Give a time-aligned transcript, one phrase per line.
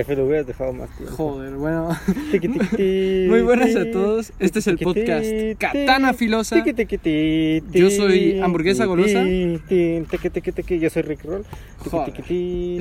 [0.00, 1.14] F, lo hubieras dejado más tiempo.
[1.14, 1.88] Joder, bueno.
[2.78, 4.32] Muy buenas a todos.
[4.38, 5.26] Este es el podcast
[5.58, 6.64] Katana Filosa.
[6.64, 9.22] Yo soy Hamburguesa Golosa.
[9.24, 11.44] Yo soy Rick Roll.
[11.90, 12.14] Joder.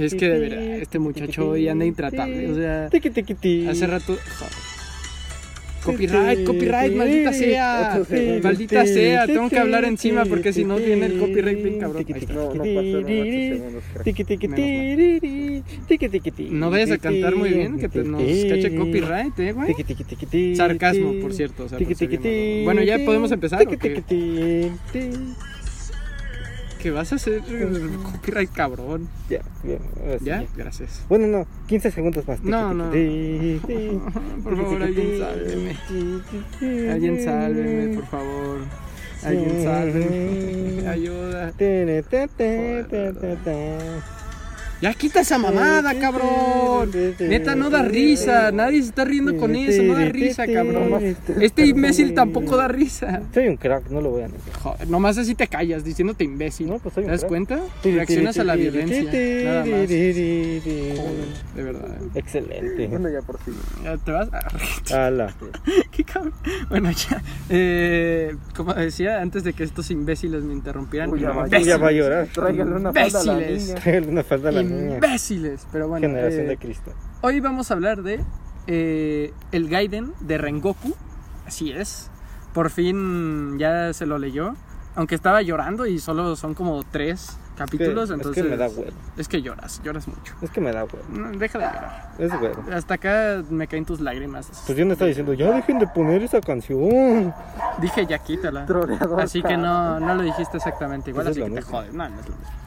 [0.02, 2.50] Es que de verdad, este muchacho hoy anda intratable.
[2.50, 2.90] O sea,
[3.70, 4.18] hace rato.
[4.38, 4.69] joder.
[5.92, 8.02] Copyright, copyright, maldita sea.
[8.44, 12.06] Maldita sea, tengo que hablar encima porque si no viene el copyright bien cabrón.
[12.34, 13.14] No, no pasaron 8
[13.56, 14.04] segundos, creo.
[14.04, 18.04] tiqui, tiqui, Menos ti, tiqui, tiqui, ti, No vayas a cantar muy bien, que te-
[18.04, 19.68] nos cache copyright, eh, güey.
[20.56, 21.68] Sarcasmo, por cierto.
[22.66, 23.60] Bueno, ya podemos empezar.
[26.80, 27.42] ¿Qué vas a hacer?
[28.04, 29.10] Copyright cabrón.
[29.30, 29.80] Ya, bien,
[30.20, 30.42] sí, ¿Ya?
[30.42, 30.48] ya.
[30.56, 31.06] Gracias.
[31.10, 32.42] Bueno, no, 15 segundos más.
[32.42, 32.90] No, no.
[34.44, 35.78] Por favor, alguien sálveme.
[36.92, 38.60] Alguien sálveme, por favor.
[39.24, 40.88] Alguien sálveme.
[40.88, 41.52] Ayuda.
[44.82, 46.90] Ya quita esa mamada, cabrón.
[47.20, 48.52] Neta, no da risa.
[48.52, 49.84] Nadie se está riendo con eso.
[49.84, 51.16] No da risa, cabrón.
[51.42, 53.22] Este imbécil tampoco da risa.
[53.34, 54.42] Soy un crack, no lo voy a negar.
[54.62, 56.68] Joder, nomás así te callas diciéndote imbécil.
[56.70, 57.30] No, pues soy ¿Te das crack.
[57.30, 57.60] cuenta?
[57.84, 59.04] Reaccionas a la violencia.
[59.44, 59.70] Nada más.
[59.70, 59.90] Joder,
[61.56, 61.98] de verdad.
[62.16, 62.88] Excelente.
[62.88, 63.56] Bueno, ya por fin.
[63.84, 64.30] Ya te vas.
[64.94, 65.34] Ala.
[65.92, 66.34] Qué cabrón.
[66.70, 67.22] Bueno, ya.
[67.50, 71.10] Eh, como decía, antes de que estos imbéciles me interrumpieran.
[71.12, 72.28] Uy, ya va, Ya va a llorar.
[72.34, 73.68] Tráiganle una falda a la Imbéciles.
[73.68, 73.76] niña.
[73.82, 74.69] Tráigale una falda a la niña.
[74.70, 75.68] Imbéciles.
[75.72, 76.08] Pero bueno.
[76.08, 76.92] Generación eh, de Cristo.
[77.22, 78.24] Hoy vamos a hablar de
[78.68, 80.94] eh, el Gaiden de Rengoku.
[81.46, 82.10] Así es.
[82.54, 84.56] Por fin ya se lo leyó.
[84.96, 88.06] Aunque estaba llorando y solo son como tres capítulos.
[88.06, 88.92] Es que- entonces, es que me da huevo.
[89.18, 90.34] Es que lloras, lloras mucho.
[90.42, 91.00] Es que me da huevo.
[91.10, 92.12] No, deja de llorar.
[92.18, 92.64] Es huevo.
[92.74, 94.50] Hasta acá me caen tus lágrimas.
[94.66, 97.34] Pues yo no estaba diciendo, ya dejen de poner esa canción.
[97.80, 98.66] Dije ya quítala.
[98.66, 101.78] Troleador, Así que no, no lo dijiste exactamente igual, así es que lo te mismo.
[101.78, 101.94] jodes.
[101.94, 102.59] No, no es lo mismo.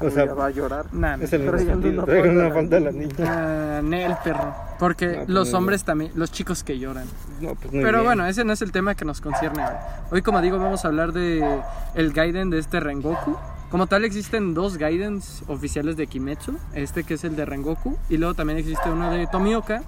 [0.00, 0.86] O sea, va a llorar.
[0.92, 3.82] Nah, no es el una falda a una la falda a la niña.
[3.82, 4.54] Nel, perro.
[4.78, 5.58] Porque No, pues los no.
[5.58, 7.06] hombres también, los chicos que lloran.
[7.40, 8.04] No, pues Pero bien.
[8.04, 9.72] bueno, ese no es el tema que nos concierne hoy.
[10.10, 11.60] Hoy, como digo, vamos a hablar de
[11.94, 13.36] el Gaiden de este Rengoku.
[13.70, 16.56] Como tal, existen dos Gaidens oficiales de Kimetsu.
[16.74, 17.96] Este que es el de Rengoku.
[18.10, 19.82] Y luego también existe uno de Tomioka.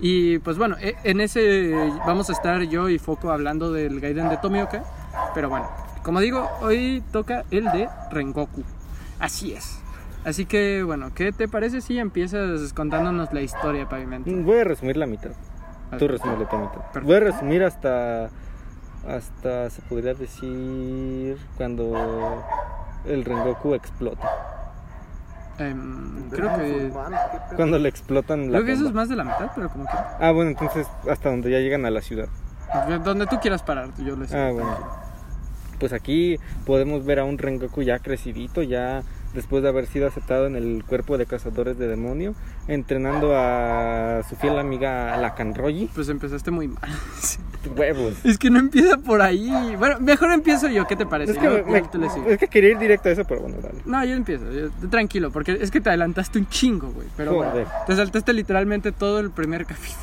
[0.00, 1.74] Y pues bueno, e- en ese
[2.06, 4.82] vamos a estar yo y Foco hablando del Gaiden de Tomioka.
[5.34, 5.68] Pero bueno,
[6.02, 8.62] como digo, hoy toca el de Rengoku.
[9.20, 9.80] Así es.
[10.24, 14.30] Así que bueno, ¿qué te parece si empiezas contándonos la historia, Pavimento?
[14.30, 15.30] Voy a resumir la mitad.
[15.98, 16.74] Tú resumir la mitad.
[16.74, 17.00] Perfecto.
[17.06, 18.30] Voy a resumir hasta.
[19.08, 21.38] Hasta se podría decir.
[21.56, 22.44] Cuando
[23.06, 24.28] el Rengoku explota.
[25.58, 26.92] Em, creo que.
[27.56, 29.92] Cuando le explotan la Creo que eso es más de la mitad, pero como que.
[30.20, 32.28] Ah, bueno, entonces hasta donde ya llegan a la ciudad.
[33.04, 34.76] Donde tú quieras parar, yo les Ah, bueno.
[35.80, 36.36] Pues aquí
[36.66, 39.02] podemos ver a un Rengoku ya crecidito, ya
[39.34, 42.34] después de haber sido aceptado en el cuerpo de cazadores de demonio,
[42.68, 45.34] entrenando a su fiel amiga la.
[45.94, 46.90] Pues empezaste muy mal.
[47.76, 48.14] Huevos.
[48.24, 49.50] es que no empieza por ahí.
[49.78, 51.32] Bueno, mejor empiezo yo, ¿qué te parece?
[51.32, 51.60] Es que, Yo- me-
[52.32, 53.80] es quería ir directo a eso, pero bueno, dale.
[53.84, 57.06] No, yo empiezo, yo- tranquilo, porque es que te adelantaste un chingo, güey.
[57.16, 57.52] Pero bueno,
[57.86, 59.98] te saltaste literalmente todo el primer capítulo.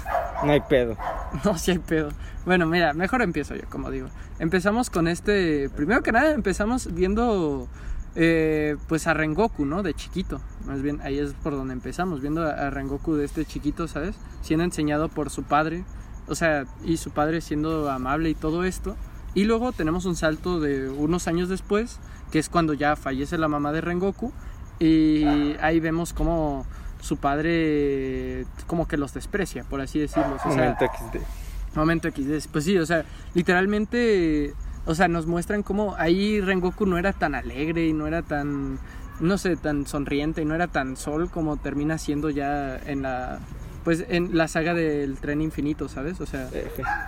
[0.45, 0.95] No hay pedo.
[1.43, 2.09] No, si hay pedo.
[2.45, 4.07] Bueno, mira, mejor empiezo yo, como digo.
[4.39, 5.69] Empezamos con este.
[5.75, 7.67] Primero que nada, empezamos viendo.
[8.15, 9.83] Eh, pues a Rengoku, ¿no?
[9.83, 10.41] De chiquito.
[10.65, 12.21] Más bien, ahí es por donde empezamos.
[12.21, 14.15] Viendo a, Rengoku de este chiquito, ¿sabes?
[14.41, 15.83] Siendo enseñado por su padre.
[16.27, 18.95] O sea, y su padre siendo amable y todo esto.
[19.33, 21.99] Y luego tenemos un salto de unos años después,
[22.31, 24.31] que es cuando ya fallece la mamá de Rengoku.
[24.79, 25.25] Y
[25.61, 26.65] ahí vemos como
[27.01, 30.35] su padre como que los desprecia, por así decirlo.
[30.35, 31.75] O sea, Momento XD.
[31.75, 32.49] Momento XD.
[32.51, 34.53] Pues sí, o sea, literalmente,
[34.87, 38.79] o sea, nos muestran cómo ahí Rengoku no era tan alegre y no era tan,
[39.19, 43.39] no sé, tan sonriente y no era tan sol como termina siendo ya en la,
[43.83, 46.21] pues en la saga del tren infinito, ¿sabes?
[46.21, 46.49] O sea,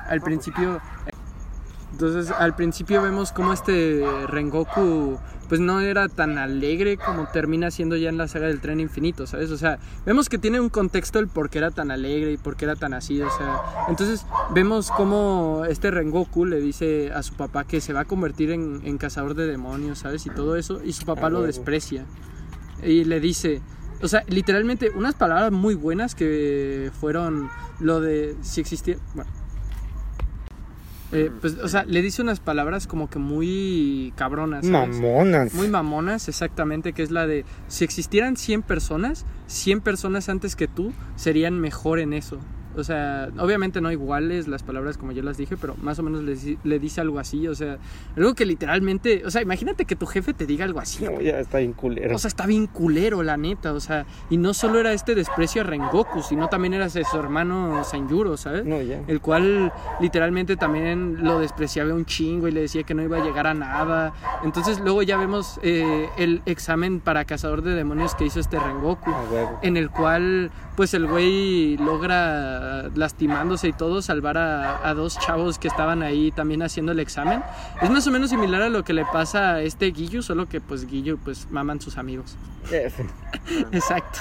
[0.07, 0.81] al principio...
[1.91, 5.17] Entonces, al principio vemos cómo este Rengoku
[5.49, 9.25] pues no era tan alegre como termina siendo ya en la saga del tren infinito,
[9.25, 9.49] ¿sabes?
[9.49, 12.55] O sea, vemos que tiene un contexto el por qué era tan alegre y por
[12.55, 17.33] qué era tan así, o sea, entonces vemos cómo este Rengoku le dice a su
[17.33, 20.27] papá que se va a convertir en, en cazador de demonios, ¿sabes?
[20.27, 22.05] Y todo eso, y su papá Ah, lo desprecia.
[22.83, 23.61] Y le dice,
[24.01, 27.49] o sea, literalmente unas palabras muy buenas que fueron
[27.79, 29.29] lo de si existía, bueno,
[31.11, 34.65] eh, pues, o sea, le dice unas palabras como que muy cabronas.
[34.65, 34.99] ¿sabes?
[34.99, 35.53] Mamonas.
[35.53, 40.67] Muy mamonas, exactamente, que es la de, si existieran 100 personas, 100 personas antes que
[40.67, 42.39] tú serían mejor en eso.
[42.75, 46.23] O sea, obviamente no iguales las palabras como yo las dije, pero más o menos
[46.23, 47.47] le, le dice algo así.
[47.47, 47.77] O sea,
[48.15, 49.23] algo que literalmente.
[49.25, 51.05] O sea, imagínate que tu jefe te diga algo así.
[51.05, 52.15] No, ya está bien culero.
[52.15, 53.73] O sea, está bien culero, la neta.
[53.73, 57.83] O sea, y no solo era este desprecio a Rengoku, sino también era su hermano
[57.83, 58.65] Sanjuro, ¿sabes?
[58.65, 59.01] no, ya.
[59.07, 63.23] El cual literalmente también lo despreciaba un chingo y le decía que no iba a
[63.23, 64.13] llegar a nada.
[64.43, 69.11] Entonces luego ya vemos eh, el examen para cazador de demonios que hizo este Rengoku.
[69.61, 72.58] En el cual pues el güey logra
[72.95, 77.43] lastimándose y todo salvar a, a dos chavos que estaban ahí también haciendo el examen.
[77.81, 80.61] Es más o menos similar a lo que le pasa a este Guillo, solo que
[80.61, 82.35] pues Guillo pues maman sus amigos.
[82.71, 83.05] Ese.
[83.71, 84.19] Exacto.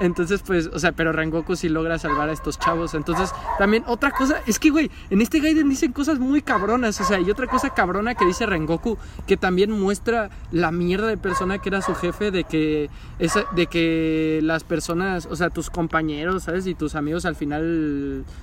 [0.00, 2.94] Entonces, pues, o sea, pero Rengoku sí logra salvar a estos chavos.
[2.94, 7.00] Entonces, también otra cosa, es que, güey, en este Gaiden dicen cosas muy cabronas.
[7.00, 11.16] O sea, y otra cosa cabrona que dice Rengoku, que también muestra la mierda de
[11.16, 15.70] persona que era su jefe, de que, esa, de que las personas, o sea, tus
[15.70, 16.66] compañeros, ¿sabes?
[16.66, 17.57] Y tus amigos al final,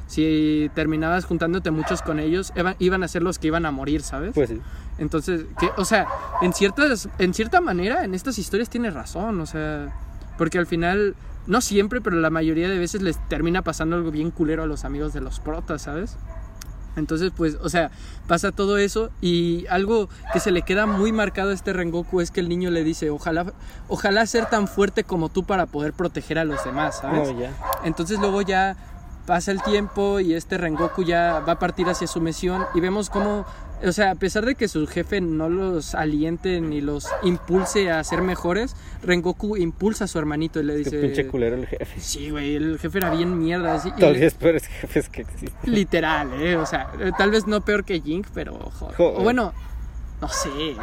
[0.08, 4.34] si terminabas juntándote muchos con ellos, iban, a ser los que iban a morir, ¿sabes?
[4.34, 4.62] Pues sí.
[4.98, 6.08] Entonces, que, o sea,
[6.42, 9.94] en ciertas, en cierta manera, en estas historias tiene razón, o sea,
[10.38, 11.16] porque al final,
[11.48, 14.86] no siempre, pero la mayoría de veces les termina pasando algo bien culero a los
[14.86, 16.18] amigos de los protas, ¿sabes?
[16.96, 17.92] Entonces, pues, o sea,
[18.28, 22.32] pasa todo eso y algo que se le queda muy marcado a este Rengoku es
[22.32, 23.54] que el niño le dice, ojalá,
[23.88, 27.34] ojalá ser tan fuerte como tú para poder proteger a los demás, ¿sabes?
[27.34, 27.52] No, ya.
[27.84, 28.78] Entonces luego ya
[29.26, 33.10] pasa el tiempo y este Rengoku ya va a partir hacia su misión y vemos
[33.10, 33.46] cómo,
[33.84, 38.04] o sea, a pesar de que su jefe no los aliente ni los impulse a
[38.04, 41.02] ser mejores, Rengoku impulsa a su hermanito y le Qué dice...
[41.02, 42.00] pinche culero el jefe.
[42.00, 43.74] Sí, güey, el jefe era bien mierda.
[43.76, 45.52] así, Todavía es peores jefes que existen.
[45.74, 46.56] literal, ¿eh?
[46.58, 48.96] O sea, tal vez no peor que Jink, pero joder.
[48.96, 49.20] Joder.
[49.20, 49.54] O bueno,
[50.28, 50.78] no sé, ¿eh?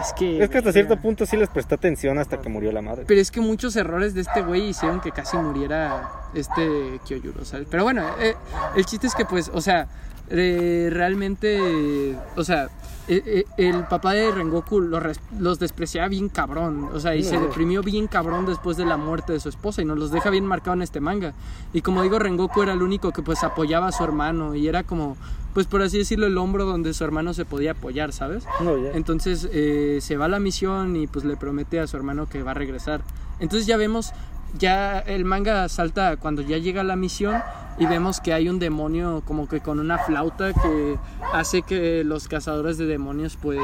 [0.00, 0.42] Es que...
[0.42, 3.04] Es que hasta cierto punto sí les presté atención hasta que murió la madre.
[3.06, 7.66] Pero es que muchos errores de este güey hicieron que casi muriera este Kyoyuro, ¿sabes?
[7.70, 8.34] Pero bueno, eh,
[8.76, 9.86] el chiste es que pues, o sea,
[10.30, 12.68] eh, realmente, o sea,
[13.06, 17.22] eh, eh, el papá de Rengoku los, res- los despreciaba bien cabrón, o sea, y
[17.22, 20.30] se deprimió bien cabrón después de la muerte de su esposa y nos los deja
[20.30, 21.34] bien marcado en este manga.
[21.74, 24.82] Y como digo, Rengoku era el único que pues apoyaba a su hermano y era
[24.84, 25.18] como,
[25.54, 28.44] pues por así decirlo, el hombro donde su hermano se podía apoyar, ¿sabes?
[28.60, 28.90] No, ya.
[28.92, 32.42] Entonces eh, se va a la misión y pues le promete a su hermano que
[32.42, 33.02] va a regresar.
[33.38, 34.12] Entonces ya vemos,
[34.58, 37.42] ya el manga salta cuando ya llega la misión
[37.78, 40.96] y vemos que hay un demonio como que con una flauta que
[41.32, 43.58] hace que los cazadores de demonios pues,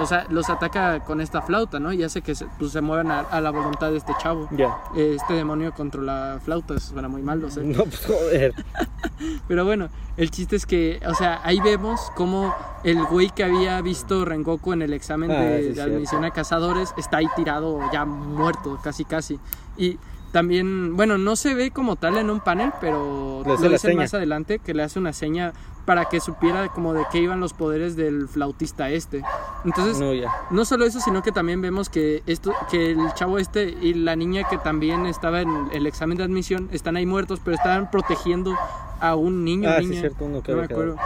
[0.00, 1.92] o sea, los ataca con esta flauta, ¿no?
[1.92, 4.48] Y hace que se, pues, se muevan a, a la voluntad de este chavo.
[4.50, 4.76] Ya.
[4.96, 7.62] Este demonio controla flautas, suena muy mal, lo sé.
[7.62, 8.54] No, pues joder.
[9.48, 12.52] Pero bueno, el chiste es que, o sea, ahí vemos cómo
[12.82, 16.32] el güey que había visto Rengoku en el examen Ah, de, sí, de admisión a
[16.32, 19.38] cazadores está ahí tirado, ya muerto, casi casi.
[19.76, 19.98] Y
[20.32, 24.58] también, bueno, no se ve como tal en un panel, pero lo dicen más adelante
[24.58, 25.52] que le hace una seña
[25.84, 29.22] para que supiera como de qué iban los poderes del flautista este.
[29.64, 30.12] Entonces, No,
[30.50, 34.16] no solo eso, sino que también vemos que esto, que el chavo este y la
[34.16, 38.54] niña que también estaba en el examen de admisión están ahí muertos, pero estaban protegiendo
[39.00, 39.68] a un niño.
[39.68, 40.00] Ah, sí, niña.
[40.00, 40.96] cierto, uno que no me había acuerdo.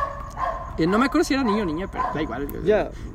[0.79, 2.47] Eh, no me acuerdo si era niño o niña, pero da igual.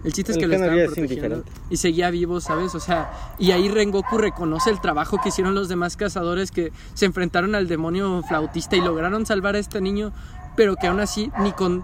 [0.04, 2.74] El chiste es que lo estaban protegiendo y seguía vivo, ¿sabes?
[2.74, 7.06] O sea, y ahí Rengoku reconoce el trabajo que hicieron los demás cazadores que se
[7.06, 10.12] enfrentaron al demonio flautista y lograron salvar a este niño,
[10.56, 11.84] pero que aún así ni con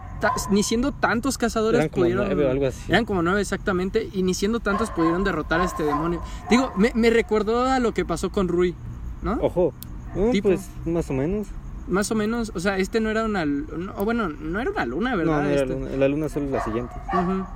[0.51, 2.81] ni siendo tantos cazadores Eran como pudieron nueve o algo así.
[2.89, 6.21] eran como nueve exactamente y ni siendo tantos pudieron derrotar a este demonio.
[6.49, 8.75] Digo, me, me recordó a lo que pasó con Rui,
[9.21, 9.37] ¿no?
[9.41, 9.73] Ojo.
[10.15, 10.49] No, Tipo.
[10.49, 11.47] pues más o menos.
[11.87, 14.85] Más o menos, o sea, este no era una, no, o bueno, no era una
[14.85, 15.43] luna, ¿verdad?
[15.43, 15.89] no era Este- luna.
[15.97, 16.93] la luna solo es la siguiente.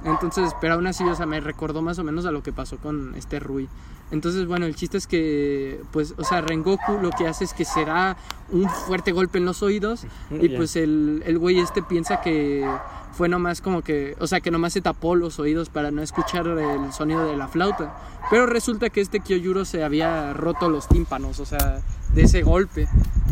[0.05, 2.77] Entonces, pero aún así, o sea, me recordó más o menos a lo que pasó
[2.77, 3.67] con este Rui.
[4.11, 7.63] Entonces, bueno, el chiste es que, pues, o sea, Rengoku lo que hace es que
[7.65, 8.17] se da
[8.51, 10.05] un fuerte golpe en los oídos
[10.41, 12.65] y pues el, el güey este piensa que
[13.11, 16.47] fue nomás como que, o sea, que nomás se tapó los oídos para no escuchar
[16.47, 17.93] el sonido de la flauta.
[18.29, 21.81] Pero resulta que este Kyojuro se había roto los tímpanos, o sea,
[22.13, 22.87] de ese golpe,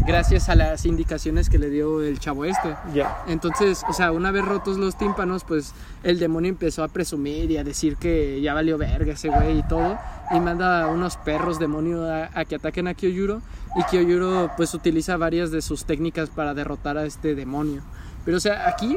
[0.05, 2.75] gracias a las indicaciones que le dio el chavo este.
[2.93, 3.23] Ya.
[3.27, 7.57] Entonces, o sea, una vez rotos los tímpanos, pues el demonio empezó a presumir y
[7.57, 9.97] a decir que ya valió verga ese güey y todo.
[10.31, 13.41] Y manda a unos perros demonio a, a que ataquen a Kyojuro.
[13.75, 17.81] Y Kyojuro pues utiliza varias de sus técnicas para derrotar a este demonio.
[18.29, 18.95] Pero o sea, aquí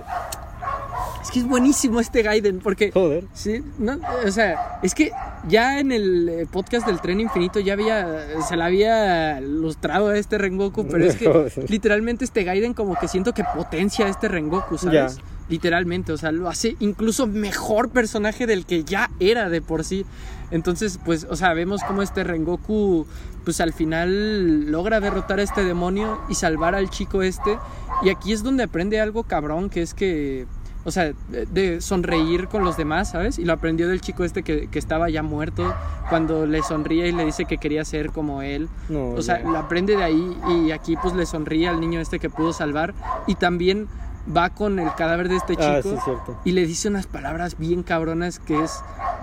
[1.22, 2.92] es que es buenísimo este Gaiden porque...
[2.92, 3.24] Joder.
[3.32, 5.10] Sí, no, o sea, es que
[5.48, 10.18] ya en el eh, podcast del tren infinito ya había, se la había lustrado a
[10.18, 14.28] este Rengoku, pero es que literalmente este Gaiden como que siento que potencia a este
[14.28, 15.16] Rengoku, ¿sabes?
[15.16, 15.22] Ya.
[15.48, 20.04] literalmente, o sea, lo hace incluso mejor personaje del que ya era de por sí.
[20.52, 23.06] Entonces, pues, o sea, vemos cómo este Rengoku,
[23.44, 27.58] pues al final logra derrotar a este demonio y salvar al chico este.
[28.02, 30.46] Y aquí es donde aprende algo cabrón, que es que,
[30.84, 33.38] o sea, de, de sonreír con los demás, ¿sabes?
[33.38, 35.74] Y lo aprendió del chico este que, que estaba ya muerto,
[36.10, 38.68] cuando le sonríe y le dice que quería ser como él.
[38.88, 42.18] No, O sea, lo aprende de ahí y aquí pues le sonríe al niño este
[42.18, 42.92] que pudo salvar
[43.26, 43.88] y también
[44.36, 46.38] va con el cadáver de este chico Ah, sí, cierto.
[46.44, 48.78] y le dice unas palabras bien cabronas que es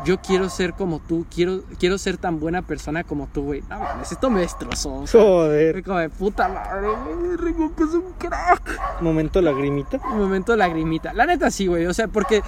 [0.06, 3.63] yo quiero ser como tú, quiero, quiero ser tan buena persona como tú, güey.
[3.70, 5.06] No mames, esto me destrozó.
[5.12, 5.74] Joder.
[5.74, 9.01] fue como de puta madre, güey, es un crack.
[9.01, 9.98] Momento lagrimita.
[10.10, 11.13] Momento lagrimita.
[11.13, 11.86] La neta sí, güey.
[11.86, 12.41] O sea, porque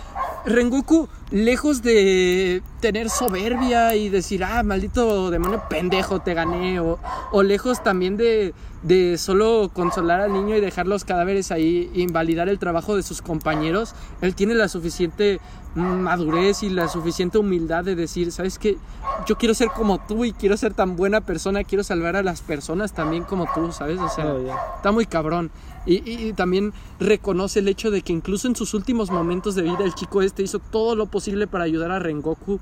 [0.45, 6.79] Rengoku, lejos de tener soberbia y decir, ah, maldito demonio pendejo, te gané.
[6.79, 6.99] O,
[7.31, 8.53] o lejos también de,
[8.83, 13.21] de solo consolar al niño y dejar los cadáveres ahí, invalidar el trabajo de sus
[13.21, 13.93] compañeros.
[14.21, 15.39] Él tiene la suficiente
[15.75, 18.77] madurez y la suficiente humildad de decir, ¿sabes qué?
[19.25, 22.41] Yo quiero ser como tú y quiero ser tan buena persona, quiero salvar a las
[22.41, 23.99] personas también como tú, ¿sabes?
[23.99, 24.55] O sea, ya.
[24.77, 25.49] Está muy cabrón.
[25.85, 29.63] Y, y- y también reconoce el hecho de que incluso en sus últimos momentos de
[29.63, 32.59] vida el chico este hizo todo lo posible para ayudar a Rengoku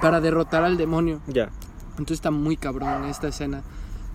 [0.00, 1.20] para derrotar al demonio.
[1.26, 1.50] Ya.
[1.92, 3.62] Entonces está muy cabrón esta escena.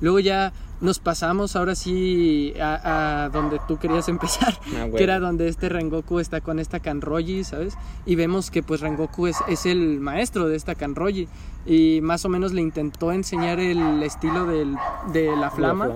[0.02, 4.96] Luego ya nos pasamos ahora sí a, a donde tú querías empezar, Ah, bueno.
[4.96, 7.76] que era donde este Rengoku está con esta Kanroji, ¿sabes?
[8.06, 11.28] Y vemos que pues Rengoku es, es el maestro de esta Kanroji
[11.66, 14.76] y más o menos le intentó enseñar el estilo del-
[15.12, 15.90] de la flama,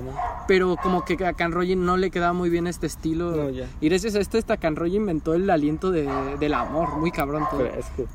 [0.47, 3.35] pero como que a Kanroji no le quedaba muy bien este estilo.
[3.35, 3.49] No.
[3.81, 7.63] Y gracias a esto esta Kanroji inventó el aliento de- del amor, muy cabrón todo.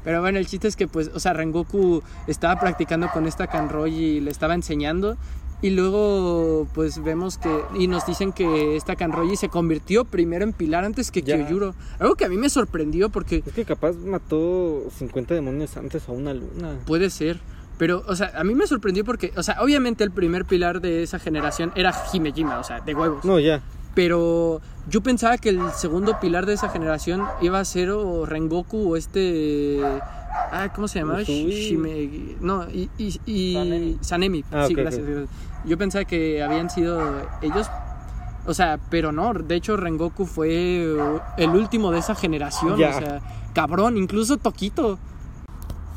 [0.02, 4.04] Pero bueno, el chiste es que, pues, o sea, Rengoku estaba practicando con esta Kanroji
[4.16, 5.16] y le estaba enseñando.
[5.62, 7.48] Y luego, pues, vemos que.
[7.78, 11.36] Y nos dicen que esta Kanroji se convirtió primero en pilar antes que Ya.
[11.36, 11.74] Kyojuro.
[11.98, 16.12] Algo que a mí me sorprendió porque Es que capaz mató 50 demonios antes a
[16.12, 16.78] una luna.
[16.86, 17.40] puede ser.
[17.78, 21.02] Pero, o sea, a mí me sorprendió porque, o sea, obviamente el primer pilar de
[21.02, 23.24] esa generación era Himejima, o sea, de huevos.
[23.24, 23.62] No, ya.
[23.94, 28.92] Pero yo pensaba que el segundo pilar de esa generación iba a ser o Rengoku
[28.92, 29.80] o este.
[30.52, 31.20] Ah, ¿cómo se llamaba?
[31.22, 32.88] Shime- No, y.
[32.98, 33.98] y, y- Sanemi.
[34.00, 34.44] Sanemi.
[34.52, 35.04] Ah, sí, gracias.
[35.64, 37.00] Yo pensaba que habían sido
[37.42, 37.68] ellos.
[38.46, 40.94] O sea, pero no, de hecho Rengoku fue
[41.36, 42.76] el último de esa generación.
[42.78, 42.90] Ya.
[42.90, 43.20] O sea,
[43.54, 44.98] cabrón, incluso Toquito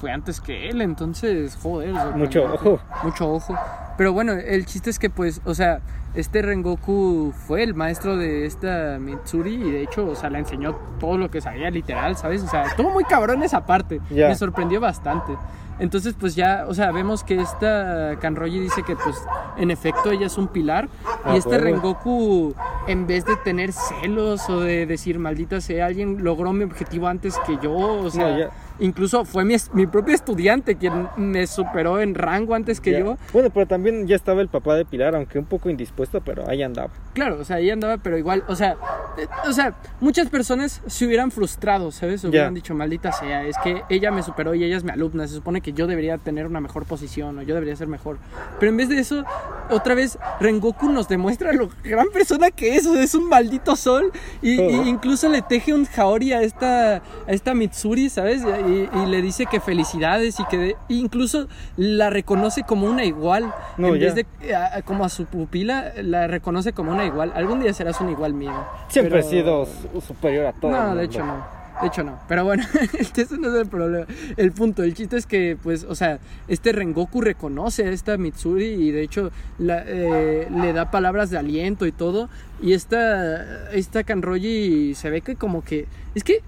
[0.02, 1.94] fue antes que él, entonces, joder.
[2.16, 2.80] Mucho ojo.
[3.04, 3.56] Mucho ojo.
[3.98, 5.82] Pero bueno, el chiste es que pues, o sea,
[6.16, 10.76] este Rengoku fue el maestro de esta Mitsuri y de hecho, o sea, le enseñó
[11.00, 12.44] todo lo que sabía literal, ¿sabes?
[12.44, 14.02] O sea, estuvo muy cabrón esa parte.
[14.10, 14.28] Ya.
[14.28, 15.38] Me sorprendió bastante.
[15.80, 19.16] Entonces, pues ya, o sea, vemos que esta Kanroji dice que pues
[19.58, 20.90] en efecto ella es un pilar
[21.24, 21.58] Ah, y este.
[21.58, 22.54] Rengoku
[22.88, 27.38] en vez de tener celos o de decir maldita sea alguien logró mi objetivo antes
[27.46, 28.50] que yo, o sea, No.
[28.80, 33.00] Incluso fue mi, mi propio estudiante quien me superó en rango antes que Ya.
[33.00, 33.18] yo.
[33.34, 36.64] Bueno, pero también ya estaba el papá de Pilar, aunque un poco indispuesto, pero ahí
[36.64, 36.90] andaba.
[37.14, 38.78] Claro, o sea, ahí andaba, pero igual, o sea,
[39.18, 42.24] eh, o sea, muchas personas se hubieran frustrado, ¿sabes?
[42.24, 45.36] Hubieran dicho, maldita sea, es que ella me superó y ella es mi alumna, se
[45.36, 48.18] supone que yo debería tener una mejor posición o yo debería ser mejor.
[48.60, 49.24] Pero en vez de eso,
[49.70, 53.76] otra vez Rengoku nos demuestra lo gran persona que es, o sea, es un maldito
[53.76, 54.84] sol y, Oh.
[54.86, 58.42] y incluso le teje un jaori a esta, a esta Mitsuri, ¿sabes?
[58.70, 61.48] Y, y le dice que felicidades y que de- incluso
[61.78, 64.24] la reconoce como una igual, No, en vez ya.
[64.48, 67.32] de a- como a su pupila la reconoce como una igual.
[67.36, 68.54] Algún día serás un igual mío.
[68.90, 70.72] Siempre Pero- he sido su- superior a todo.
[70.72, 71.60] No, de hecho no.
[71.82, 72.20] De hecho no.
[72.28, 72.64] Pero bueno,
[73.00, 74.06] ese no es el problema.
[74.36, 78.66] El punto, el chiste es que, pues, o sea, este Rengoku reconoce a esta Mitsuri
[78.66, 82.28] y de hecho la- eh, le da palabras de aliento y todo.
[82.62, 85.88] Y esta, esta Kanroji se ve que como que...
[86.16, 86.42] Es que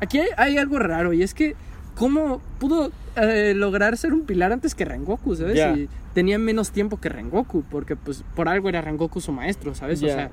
[0.00, 1.54] aquí hay, hay algo raro y es que
[1.94, 5.58] cómo pudo eh, lograr ser un pilar antes que Rengoku, ¿sabes?
[5.76, 10.02] Y tenía menos tiempo que Rengoku, porque pues por algo era Rengoku su maestro, ¿sabes?
[10.02, 10.30] O sea,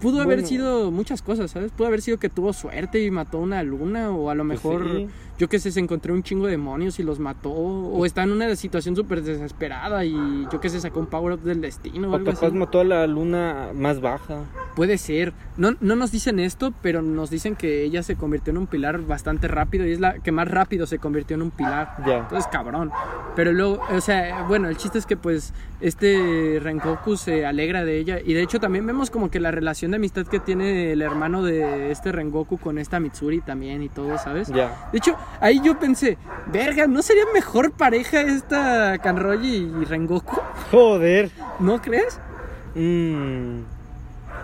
[0.00, 1.72] pudo haber sido muchas cosas, ¿sabes?
[1.72, 4.96] Pudo haber sido que tuvo suerte y mató una luna, o a lo Pues mejor,
[4.96, 5.08] sí.
[5.38, 8.32] Yo que sé, se encontró un chingo de demonios y los mató, o está en
[8.32, 12.14] una situación súper desesperada y yo que sé, sacó un power-up del destino o O
[12.16, 12.56] algo capaz así.
[12.56, 14.44] mató a la luna más baja.
[14.74, 15.32] Puede ser.
[15.56, 19.00] No, no nos dicen esto, pero nos dicen que ella se convirtió en un pilar
[19.00, 21.94] bastante rápido y es la que más rápido se convirtió en un pilar.
[22.06, 22.18] Ya.
[22.18, 22.90] Entonces, cabrón.
[23.36, 27.98] Pero luego, o sea, bueno, el chiste es que pues este Rengoku se alegra de
[27.98, 31.02] ella y de hecho también vemos como que la relación de amistad que tiene el
[31.02, 34.48] hermano de este Rengoku con esta Mitsuri también y todo, ¿sabes?
[34.48, 34.88] Ya.
[34.92, 36.18] De hecho, ahí yo pensé,
[36.52, 40.36] verga, ¿no sería mejor pareja esta Kanroji y Rengoku?
[40.70, 41.30] Joder.
[41.60, 42.20] ¿No crees?
[42.74, 43.60] Mm.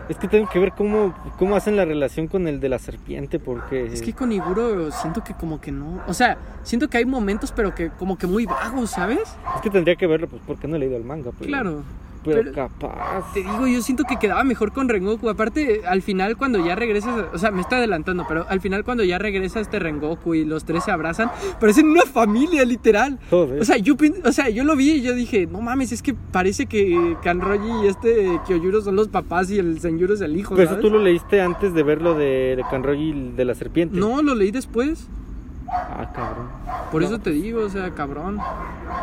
[0.09, 3.39] Es que tengo que ver cómo, cómo hacen la relación con el de la serpiente,
[3.39, 3.87] porque...
[3.87, 6.03] Es que con Iguro siento que como que no.
[6.07, 9.21] O sea, siento que hay momentos, pero que como que muy vagos, ¿sabes?
[9.57, 11.31] Es que tendría que verlo, pues porque no he leído el manga.
[11.39, 11.83] Pero, Claro.
[12.25, 13.33] Pero, pero- capaz.
[13.35, 15.29] Te digo, yo siento que quedaba mejor con Rengoku.
[15.29, 19.05] Aparte, al final, cuando ya regresas, o sea, me está adelantando, pero al final, cuando
[19.05, 23.19] ya regresa este Rengoku y los tres se abrazan, parecen una familia, literal.
[23.31, 23.61] Joder.
[23.61, 26.15] O sea, yo, o sea, yo lo vi y yo dije, no mames, es que
[26.15, 30.55] parece que Kanroji y este Kyojuro son los papás y el Senyuro es el hijo.
[30.55, 33.99] pero eso tú lo leíste antes de ver lo de, de Kanroji de la serpiente.
[33.99, 35.09] No, lo leí después.
[35.69, 36.49] Ah, cabrón.
[36.91, 38.39] Por eso te digo, o sea, cabrón.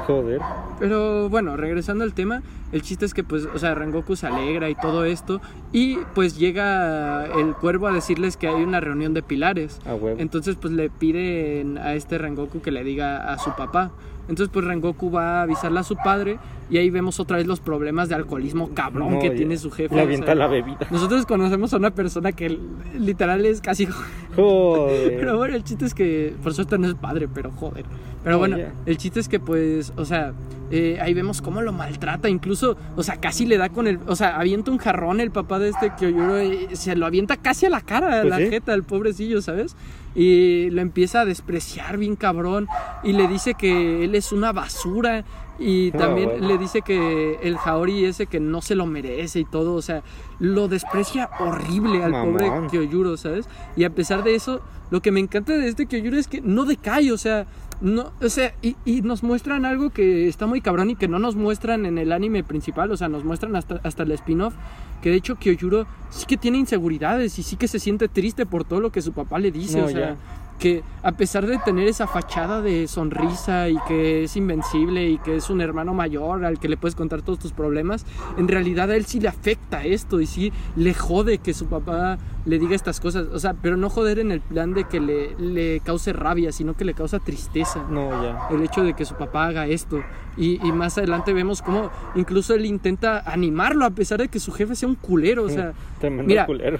[0.07, 0.41] Joder.
[0.79, 2.41] Pero bueno, regresando al tema,
[2.71, 5.41] el chiste es que pues, o sea, Rengoku se alegra y todo esto
[5.71, 9.79] y pues llega el cuervo a decirles que hay una reunión de pilares.
[9.85, 10.19] A huevo.
[10.19, 13.91] Entonces pues le piden a este Rengoku que le diga a su papá.
[14.29, 16.39] Entonces pues Rengoku va a avisarle a su padre
[16.71, 19.35] y ahí vemos otra vez los problemas de alcoholismo cabrón No, que ya.
[19.35, 19.93] tiene su jefe.
[19.93, 20.79] Le o avienta sea, la bebida.
[20.89, 22.57] Nosotros conocemos a una persona que
[22.97, 23.87] literal es casi
[24.35, 25.15] Joder.
[25.19, 27.85] pero bueno, el chiste es que, por suerte no es padre, pero joder.
[28.23, 30.33] Pero Oh, bueno, el chiste es que pues, o sea,
[30.69, 34.15] eh, ahí vemos cómo lo maltrata, incluso, o sea, casi le da con el, o
[34.15, 37.69] sea, avienta un jarrón el papá de este Kyoyuro, eh, se lo avienta casi a
[37.69, 38.45] la cara, a Pues la sí.
[38.49, 39.75] jeta, al pobrecillo, ¿sabes?
[40.13, 42.67] Y lo empieza a despreciar bien cabrón
[43.03, 45.23] y le dice que él es una basura
[45.59, 46.47] y Ah, también bueno.
[46.47, 50.03] le dice que el Jaori ese que no se lo merece y todo, o sea,
[50.39, 52.33] lo desprecia horrible al Mamón.
[52.37, 53.47] pobre Kyoyuro, ¿sabes?
[53.75, 56.65] Y a pesar de eso, lo que me encanta de este Kyoyuro es que no
[56.65, 57.45] decae, o sea,
[57.79, 61.17] no, o sea, y, y nos muestran algo que está muy cabrón y que no
[61.17, 64.53] nos muestran en el anime principal, o sea, nos muestran hasta, hasta el spin-off,
[65.01, 68.63] que de hecho Kyoyuro sí que tiene inseguridades y sí que se siente triste por
[68.65, 70.15] todo lo que su papá le dice, No, o sea, ya.
[70.61, 75.35] Que a pesar de tener esa fachada de sonrisa y que es invencible y que
[75.35, 78.05] es un hermano mayor al que le puedes contar todos tus problemas,
[78.37, 82.19] en realidad a él sí le afecta esto y sí le jode que su papá
[82.45, 85.35] le diga estas cosas, o sea, pero no joder en el plan de que le,
[85.39, 88.47] le cause rabia, sino que le causa tristeza No, ya.
[88.51, 90.01] el hecho de que su papá haga esto.
[90.37, 94.51] Y, y más adelante vemos cómo incluso él intenta animarlo a pesar de que su
[94.51, 96.77] jefe sea un culero, o sea, Tremendo mira, culero.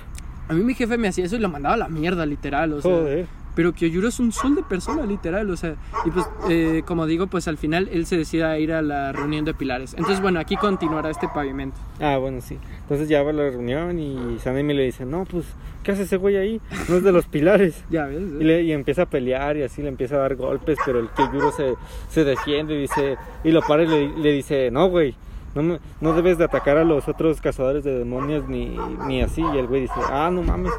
[0.50, 2.82] a mí mi jefe me hacía eso y lo mandaba a la mierda, literal, o
[2.82, 2.92] sea.
[2.92, 3.41] Joder.
[3.56, 7.28] Pero Kyojuro es un sol de persona, literal, o sea, y pues, eh, como digo,
[7.28, 9.94] pues al final él se decide a ir a la reunión de pilares.
[9.94, 11.78] Entonces, bueno, aquí continuará este pavimento.
[12.00, 12.58] Ah, bueno, sí.
[12.84, 15.46] Entonces ya va a la reunión y Sanemi le dice, no, pues,
[15.84, 16.62] ¿qué hace ese güey ahí?
[16.88, 17.84] No es de los pilares.
[17.90, 18.22] Ya ves.
[18.40, 21.10] Y, le- y empieza a pelear y así le empieza a dar golpes, pero el
[21.10, 21.76] Kyojuro se,
[22.10, 25.14] se defiende y dice, y lo para y le, le dice, no, güey,
[25.56, 29.42] no, no debes de atacar a los otros cazadores de demonios ni, ni así.
[29.42, 30.72] Y el güey dice, ah, no mames.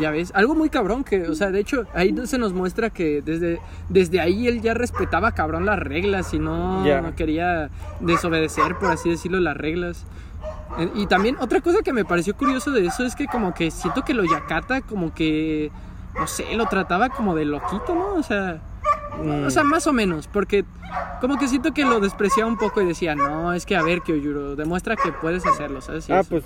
[0.00, 3.20] Ya ves, algo muy cabrón que, o sea, de hecho, ahí se nos muestra que
[3.20, 3.60] desde,
[3.90, 7.68] desde ahí él ya respetaba cabrón las reglas y no, no quería
[8.00, 10.06] desobedecer, por así decirlo, las reglas.
[10.78, 13.70] Eh, Y también otra cosa que me pareció curioso de eso es que como que
[13.70, 15.70] siento que lo Yakata como que,
[16.18, 18.14] no sé, lo trataba como de loquito, ¿no?
[18.14, 18.60] O sea,
[19.22, 20.64] Mm, o sea, más o menos, porque
[21.20, 24.02] como que siento que lo despreciaba un poco y decía, no, es que a ver,
[24.02, 26.08] Kyojuro, demuestra que puedes hacerlo, ¿sabes?
[26.08, 26.30] Y ah, eso.
[26.30, 26.44] pues,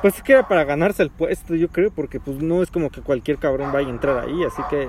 [0.00, 2.90] pues es que era para ganarse el puesto, yo creo, porque pues no es como
[2.90, 4.88] que cualquier cabrón vaya a entrar ahí, así que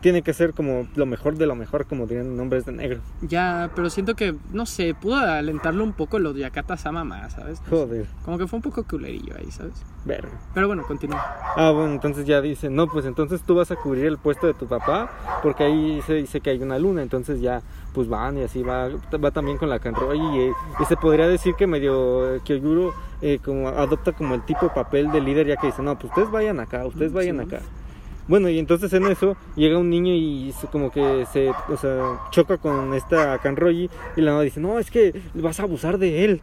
[0.00, 3.00] tiene que ser como lo mejor de lo mejor, como dirían nombres de negro.
[3.22, 7.32] Ya, pero siento que, no sé, pudo alentarlo un poco lo de Yakata Sama más,
[7.32, 7.60] ¿sabes?
[7.68, 9.72] Joder, Como que fue un poco culerillo ahí, ¿sabes?
[10.04, 10.30] verga.
[10.54, 11.20] Pero bueno, continúa.
[11.56, 14.54] Ah, bueno, entonces ya dice, no, pues entonces tú vas a cubrir el puesto de
[14.54, 15.10] tu papá,
[15.42, 17.60] porque ahí se dice que hay una luna, entonces ya,
[17.92, 18.88] pues van y así va,
[19.22, 20.48] va también con la Kanroy y,
[20.82, 25.10] y se podría decir que medio eh, Kyojuro eh, como adopta como el tipo papel
[25.10, 27.54] de líder, ya que dice, no, pues ustedes vayan acá, ustedes Mm, vayan sí.
[27.56, 27.62] acá.
[28.28, 32.58] Bueno, y entonces en eso llega un niño y como que se, o sea, choca
[32.58, 36.42] con esta Kanroyi y la mamá dice, no, es que vas a abusar de él.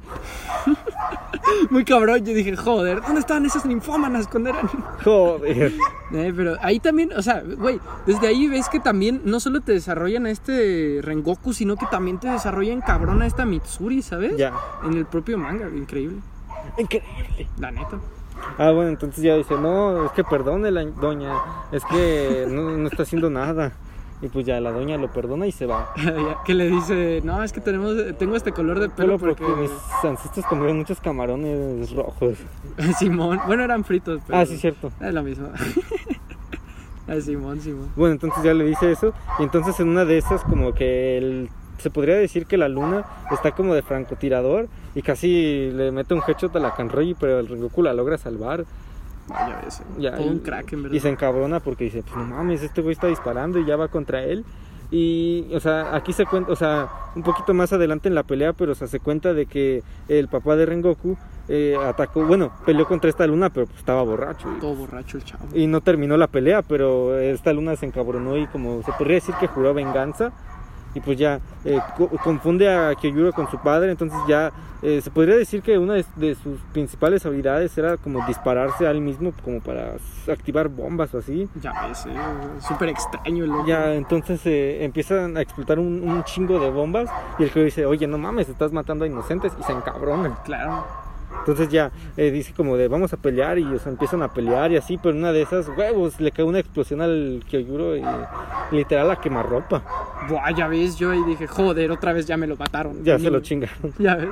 [1.69, 4.67] Muy cabrón, yo dije, joder, ¿dónde estaban esas ninfómanas cuando eran...?
[5.03, 5.73] Joder.
[6.13, 9.71] Eh, pero ahí también, o sea, güey, desde ahí ves que también no solo te
[9.71, 14.37] desarrollan a este Rengoku, sino que también te desarrollan cabrón a esta Mitsuri, ¿sabes?
[14.37, 14.53] Ya.
[14.85, 16.19] En el propio manga, increíble,
[16.77, 17.47] Increíble.
[17.57, 17.99] la neta.
[18.57, 21.33] Ah, bueno, entonces ya dice, no, es que perdone la doña,
[21.71, 23.73] es que no, no está haciendo nada.
[24.21, 25.91] Y pues ya la doña lo perdona y se va.
[26.45, 29.43] Que le dice, no, es que tenemos, tengo este color de pelo porque...
[29.43, 29.71] porque mis
[30.03, 32.37] ancestros comieron muchos camarones rojos.
[32.97, 34.39] Simón, bueno, eran fritos, pero...
[34.39, 34.89] Ah, sí, cierto.
[35.01, 35.49] Es lo mismo.
[37.21, 37.91] Simón, Simón.
[37.95, 39.13] Bueno, entonces ya le dice eso.
[39.37, 43.03] Y entonces en una de esas como que el- se podría decir que la luna
[43.31, 47.47] está como de francotirador y casi le mete un headshot a la Kanroji, pero el
[47.47, 48.65] Rengoku la logra salvar.
[49.27, 49.81] Vaya ves.
[49.97, 50.99] Ya, Todo un y- crack, en Y verdad.
[50.99, 54.23] se encabrona porque dice, pues no mames, este güey está disparando y ya va contra
[54.23, 54.45] él.
[54.91, 58.53] Y, o sea, aquí se cuenta, o sea, un poquito más adelante en la pelea,
[58.53, 61.17] pero o sea, se cuenta de que el papá de Rengoku
[61.49, 64.47] eh, atacó, bueno, peleó contra esta luna, pero pues, estaba borracho.
[64.55, 65.43] Y, Todo borracho el chavo.
[65.55, 69.33] y no terminó la pelea, pero esta luna se encabronó y como se podría decir
[69.39, 70.31] que juró venganza.
[70.95, 75.11] Y pues ya eh, co- confunde a Kyojuro con su padre, entonces ya eh, se
[75.11, 79.33] podría decir que una de, de sus principales habilidades era como dispararse a él mismo
[79.43, 79.93] como para
[80.31, 81.47] activar bombas o así.
[81.61, 82.11] Ya ves, eh,
[82.67, 83.65] súper extraño el loco.
[83.67, 87.85] Ya entonces eh, empiezan a explotar un, un chingo de bombas y el que dice,
[87.85, 90.35] oye, no mames, estás matando a inocentes y se encabronan.
[90.45, 90.85] Claro.
[91.39, 94.71] Entonces ya eh, dice como de vamos a pelear y o sea, empiezan a pelear
[94.71, 98.03] y así, pero en una de esas huevos le cae una explosión al Kyojuro y
[98.71, 99.83] literal la quemarropa.
[100.27, 103.03] Buah, ya ves, yo ahí dije, joder, otra vez ya me lo mataron.
[103.03, 103.93] Ya se lo chingaron.
[103.99, 104.29] Ya ves.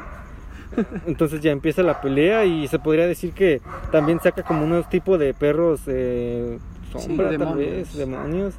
[1.05, 3.61] Entonces ya empieza la pelea y se podría decir que
[3.91, 6.57] también saca como unos tipos de perros eh,
[6.91, 7.57] sombra, tal demonios.
[7.69, 8.53] vez, demonios.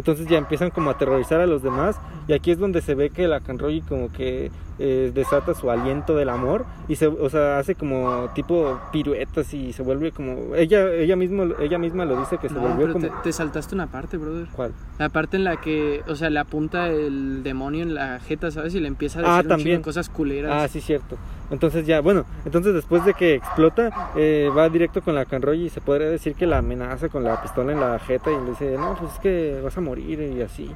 [0.00, 3.10] Entonces ya empiezan como a aterrorizar a los demás y aquí es donde se ve
[3.10, 7.58] que la Kanroji como que eh, desata su aliento del amor y se, o sea,
[7.58, 12.38] hace como tipo piruetas y se vuelve como ella ella mismo ella misma lo dice
[12.38, 14.46] que se No, volvió pero como te, te saltaste una parte, brother.
[14.56, 14.72] ¿Cuál?
[14.98, 18.74] La parte en la que, o sea, le apunta el demonio en la jeta, ¿sabes?
[18.74, 19.76] Y le empieza a decir Ah, un chingo también.
[19.78, 20.52] de cosas culeras.
[20.54, 21.16] Ah, sí, cierto.
[21.50, 25.70] Entonces ya, bueno, entonces después de que explota, eh, va directo con la Kanroji y
[25.70, 28.76] se podría decir que la amenaza con la pistola en la jeta y le dice,
[28.78, 30.70] no, pues es que vas a morir y así.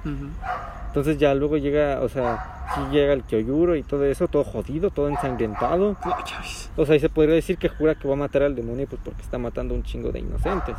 [0.88, 4.90] Entonces ya luego llega, o sea, sí llega el Kyoyuro y todo eso, todo jodido,
[4.90, 5.96] todo ensangrentado.
[6.76, 9.00] O sea, y se podría decir que jura que va a matar al demonio pues
[9.04, 10.76] porque está matando un chingo de inocentes.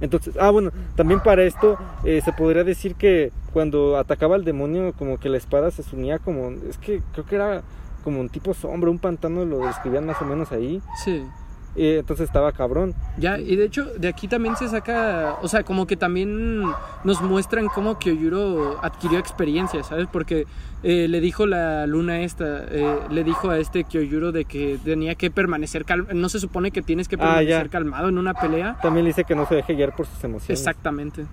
[0.00, 4.94] Entonces, ah, bueno, también para esto eh, se podría decir que cuando atacaba al demonio,
[4.94, 7.62] como que la espada se sumía como, es que creo que era
[8.00, 10.82] como un tipo sombra, un pantano, lo describían más o menos ahí.
[11.04, 11.24] Sí.
[11.76, 12.94] Eh, entonces estaba cabrón.
[13.16, 16.62] Ya, y de hecho, de aquí también se saca, o sea, como que también
[17.04, 20.08] nos muestran cómo Kyojuro adquirió experiencia, ¿sabes?
[20.10, 20.46] Porque
[20.82, 25.14] eh, le dijo la luna esta, eh, le dijo a este Kyojuro de que tenía
[25.14, 28.76] que permanecer calmado, no se supone que tienes que Ah, permanecer calmado en una pelea.
[28.82, 30.58] También le dice que no se deje guiar por sus emociones.
[30.58, 31.24] Exactamente.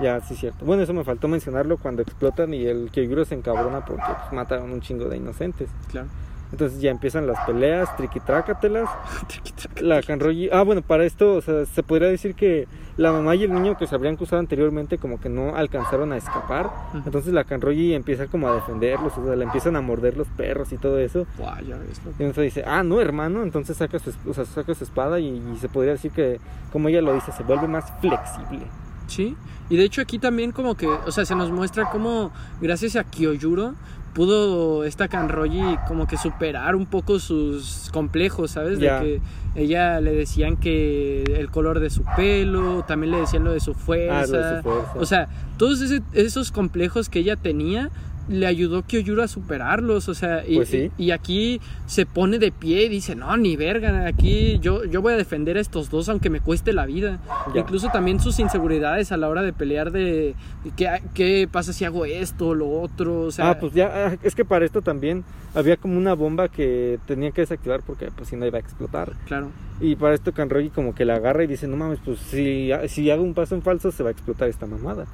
[0.00, 0.64] Ya, sí, cierto.
[0.64, 4.72] Bueno, eso me faltó mencionarlo cuando explotan y el Kyoguro se encabrona porque pues, mataron
[4.72, 5.68] un chingo de inocentes.
[5.90, 6.08] Claro.
[6.52, 8.88] Entonces ya empiezan las peleas, triquitrácatelas.
[9.80, 10.48] La Kanroji.
[10.52, 13.76] Ah, bueno, para esto, o sea, se podría decir que la mamá y el niño
[13.76, 16.70] que se habrían cruzado anteriormente, como que no alcanzaron a escapar.
[17.04, 20.72] Entonces la Kanroji empieza como a defenderlos, o sea, le empiezan a morder los perros
[20.72, 21.26] y todo eso.
[21.36, 22.00] Buah, ya ves.
[22.18, 23.42] Y entonces dice, ah, no, hermano.
[23.42, 26.40] Entonces saca su, o sea, saca su espada y, y se podría decir que,
[26.72, 28.66] como ella lo dice, se vuelve más flexible.
[29.08, 29.36] Sí,
[29.68, 32.30] y de hecho aquí también como que, o sea, se nos muestra cómo
[32.60, 33.74] gracias a Kyojuro
[34.16, 38.78] pudo esta Kanroji como que superar un poco sus complejos, ¿sabes?
[38.78, 39.00] Ya.
[39.00, 39.20] De
[39.54, 43.60] que ella le decían que el color de su pelo, también le decían lo de
[43.60, 44.20] su fuerza.
[44.20, 44.92] Ah, lo de su fuerza.
[44.98, 47.90] O sea, todos ese- esos complejos que ella tenía
[48.28, 50.90] le ayudó Kyojuro a superarlos, o sea, y, Pues sí.
[50.98, 55.12] y aquí se pone de pie y dice, no, ni verga, aquí yo, yo voy
[55.12, 57.20] a defender a estos dos aunque me cueste la vida.
[57.54, 57.60] Ya.
[57.60, 60.34] Incluso también sus inseguridades a la hora de pelear de,
[60.64, 64.16] de qué, qué pasa si hago esto, lo otro, o sea, ah, pues ya, ah,
[64.22, 68.28] es que para esto también había como una bomba que tenía que desactivar porque pues
[68.28, 69.12] si no iba a explotar.
[69.26, 69.50] claro.
[69.78, 73.10] Y para esto Kanroji como que la agarra y dice, no mames, pues si, si
[73.10, 75.04] hago un paso en falso se va a explotar esta mamada.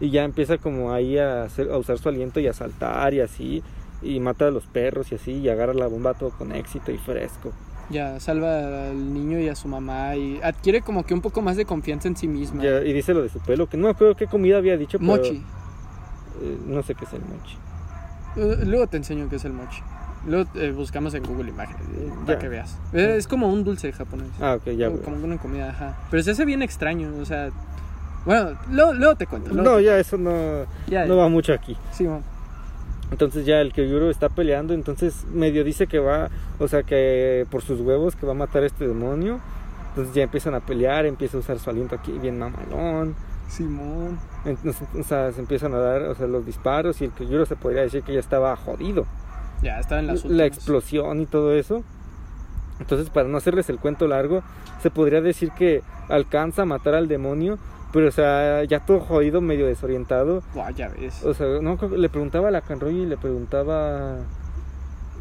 [0.00, 3.20] Y ya empieza como ahí a, hacer- a usar su aliento y a saltar y
[3.20, 3.62] así.
[4.02, 5.32] Y mata a los perros y así.
[5.32, 7.52] Y agarra la bomba todo con éxito y fresco.
[7.90, 11.56] Ya salva al niño y a su mamá y adquiere como que un poco más
[11.56, 12.62] de confianza en sí misma.
[12.62, 14.98] Ya- y dice lo de su pelo, que no me acuerdo qué comida había dicho.
[14.98, 15.42] pero, Mochi.
[16.42, 17.56] eh, no sé qué es el mochi.
[18.66, 19.82] Luego te enseño qué es el mochi.
[20.26, 22.38] Luego eh, buscamos en Google Imágenes eh, para Ya.
[22.38, 22.78] que veas.
[22.92, 24.28] Eh, es como un dulce japonés.
[24.40, 25.98] Ah, ok, ya como, como una comida, ajá.
[26.10, 27.50] Pero se hace bien extraño, o sea...
[28.24, 29.50] Bueno, luego, luego te cuento.
[29.52, 31.76] luego No, te- ya eso no, ya, no va mucho aquí.
[31.90, 32.22] Sí, bueno.
[33.12, 37.62] Entonces ya el Kyojuro está peleando, entonces medio dice que va, o sea que por
[37.62, 39.38] sus huevos que va a matar a este demonio.
[39.90, 43.14] Entonces ya empiezan a pelear, empieza a usar su aliento aquí bien mamalón.
[43.48, 44.18] Simón.
[44.46, 47.54] Entonces, o sea, se empiezan a dar, o sea, los disparos y el Kyojuro se
[47.54, 49.04] podría decir que ya estaba jodido.
[49.62, 51.84] Ya, estaba en las La explosión y todo eso.
[52.80, 54.42] Entonces, para no hacerles el cuento largo,
[54.82, 57.58] se podría decir que alcanza a matar al demonio,
[57.92, 60.42] pero o sea, ya todo jodido, medio desorientado.
[60.54, 61.24] Buah, ya ves.
[61.24, 64.16] O sea, no, le preguntaba a la Canroy y le preguntaba.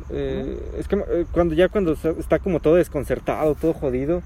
[0.09, 4.21] eh, Es que eh, cuando ya cuando está como todo desconcertado, todo jodido,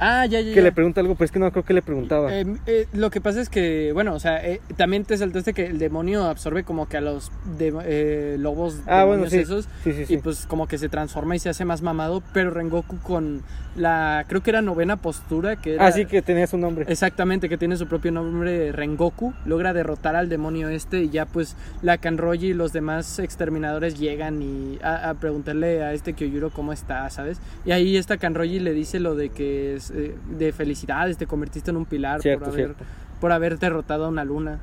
[0.00, 0.50] Ah, ya, ya.
[0.50, 0.62] Que ya.
[0.62, 2.34] le pregunta algo, pero es que no creo que le preguntaba.
[2.34, 5.66] Eh, eh, lo que pasa es que, bueno, o sea, eh, también te saltaste que
[5.66, 9.38] el demonio absorbe como que a los de- eh, lobos ah, bueno, sí.
[9.38, 10.14] esos Sí, sí, sí.
[10.14, 13.42] y pues como que se transforma y se hace más mamado, pero Rengoku con
[13.76, 15.86] la, creo que era novena postura, que era...
[15.86, 16.86] Ah, sí, que tenía su nombre.
[16.88, 21.56] Exactamente, que tiene su propio nombre Rengoku, logra derrotar al demonio este y ya pues
[21.82, 26.72] la Kanroji y los demás exterminadores llegan y a, a preguntarle a este Kyojuro cómo
[26.72, 27.38] está, ¿sabes?
[27.64, 31.70] Y ahí esta Kanroji le dice lo de que es eh, de felicidades, te convertiste
[31.70, 32.84] en un pilar Cierto, por, haber, cierto.
[33.20, 34.58] por haber derrotado a una luna.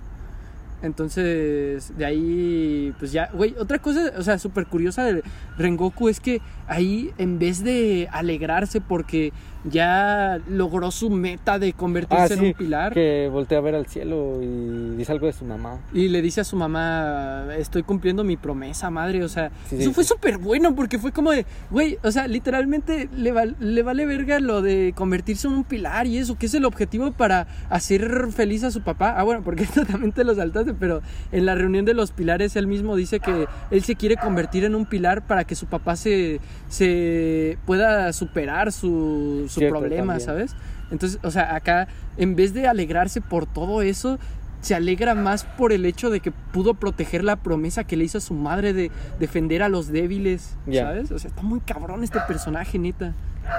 [0.84, 5.24] Entonces, de ahí, pues ya, güey, otra cosa, o sea, súper curiosa de
[5.58, 9.32] Rengoku es que ahí, en vez de alegrarse porque
[9.64, 13.86] ya logró su meta de convertirse Ah, en un pilar, que voltea a ver al
[13.88, 15.80] cielo y dice algo de su mamá.
[15.94, 19.82] y le dice a su mamá, estoy cumpliendo mi promesa, madre, o sea, Sí, sí,
[19.84, 23.84] eso fue súper bueno porque fue como de, güey, o sea, literalmente le, val- le
[23.84, 27.48] vale verga lo de convertirse en un pilar y eso, que es el objetivo para
[27.70, 29.16] hacer feliz a su papá.
[29.18, 31.02] Ah, bueno, porque esto también te lo saltaste, pero
[31.34, 34.76] en la reunión de los pilares él mismo dice que él se quiere convertir en
[34.76, 40.26] un pilar para que su papá se, se pueda superar su, su Cierto, problema, también.
[40.26, 40.56] ¿sabes?
[40.92, 44.20] Entonces, o sea, acá, en vez de alegrarse por todo eso,
[44.62, 48.18] se alegra más por el hecho de que pudo proteger la promesa que le hizo
[48.18, 50.56] a su madre de defender a los débiles.
[50.72, 51.12] ¿sabes?
[51.12, 53.14] O sea, está muy cabrón este personaje, neta.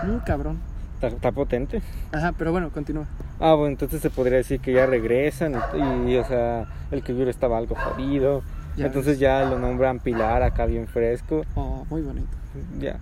[0.05, 0.59] Muy cabrón.
[0.95, 1.81] Está, está potente.
[2.13, 3.07] Ajá, pero bueno, continúa.
[3.39, 5.55] Ah, bueno, entonces se podría decir que ya regresan
[6.07, 8.43] y, y, o sea, el que estaba algo jodido.
[8.79, 11.43] Ya entonces ya lo nombran Pilar acá bien fresco.
[11.55, 12.29] Oh, muy bonito.
[12.81, 12.99] Ya,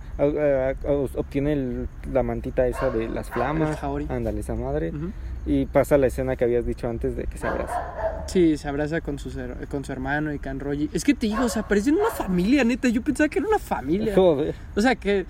[1.15, 3.77] obtiene el- la mantita esa de las flamas.
[4.09, 4.89] Ándale, esa madre.
[4.89, 5.11] Ujú.
[5.45, 8.23] Y pasa la escena que habías dicho antes de que se abraza.
[8.27, 9.31] Sí, se abraza con su,
[9.71, 10.89] con su hermano y Kanroji.
[10.93, 12.89] Es que te digo, o sea, parecen una familia, neta.
[12.89, 14.13] Yo pensaba que era una familia.
[14.13, 14.53] Joder.
[14.75, 15.25] O sea, que.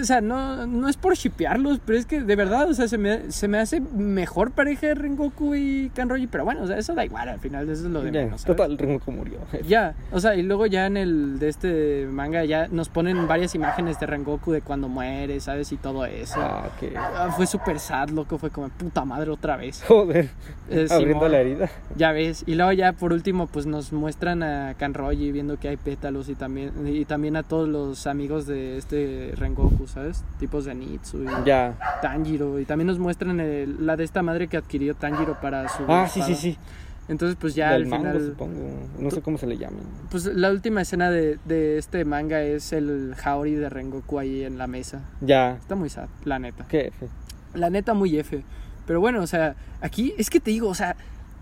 [0.00, 2.98] O sea, no, no es por shipearlos, pero es que de verdad, o sea, se
[2.98, 6.26] me, se me hace mejor pareja Rengoku y Kanroji.
[6.26, 8.42] Pero bueno, o sea, eso da igual, al final, eso es lo de Ya, menos.
[8.42, 8.56] ¿sabes?
[8.56, 9.38] total, Rengoku murió.
[9.66, 13.54] Ya, o sea, y luego ya en el de este manga ya nos ponen varias
[13.54, 15.70] imágenes de Rengoku de cuando muere, ¿sabes?
[15.72, 16.40] Y todo eso.
[16.40, 16.94] Ah, que...
[16.96, 19.82] Ah, fue súper sad, loco, fue como puta madre otra vez.
[19.86, 20.28] Joder.
[20.68, 21.70] Eh, Abriendo la herida.
[21.96, 25.76] Ya ves, y luego ya por último pues nos muestran a Kanroji viendo que hay
[25.76, 30.24] pétalos y también y también a todos los amigos de este Rengoku, ¿sabes?
[30.38, 31.76] Tipos de Nitsu y Ya.
[32.02, 35.84] Tanjiro y también nos muestran el- la de esta madre que adquirió Tanjiro para su
[35.88, 36.58] Ah, sí, sí, sí.
[37.08, 38.70] Entonces pues ya Del al mango, final supongo.
[39.00, 39.78] No sé cómo se le llama.
[40.10, 44.58] pues la última escena de, de este manga es el Haori de Rengoku ahí en
[44.58, 45.00] la mesa.
[45.20, 45.56] Ya.
[45.56, 46.66] Está muy sad, la neta.
[46.68, 46.92] ¿Qué?
[47.54, 48.42] La neta muy F.
[48.86, 50.94] Pero bueno, o sea, aquí es que te digo, o sea,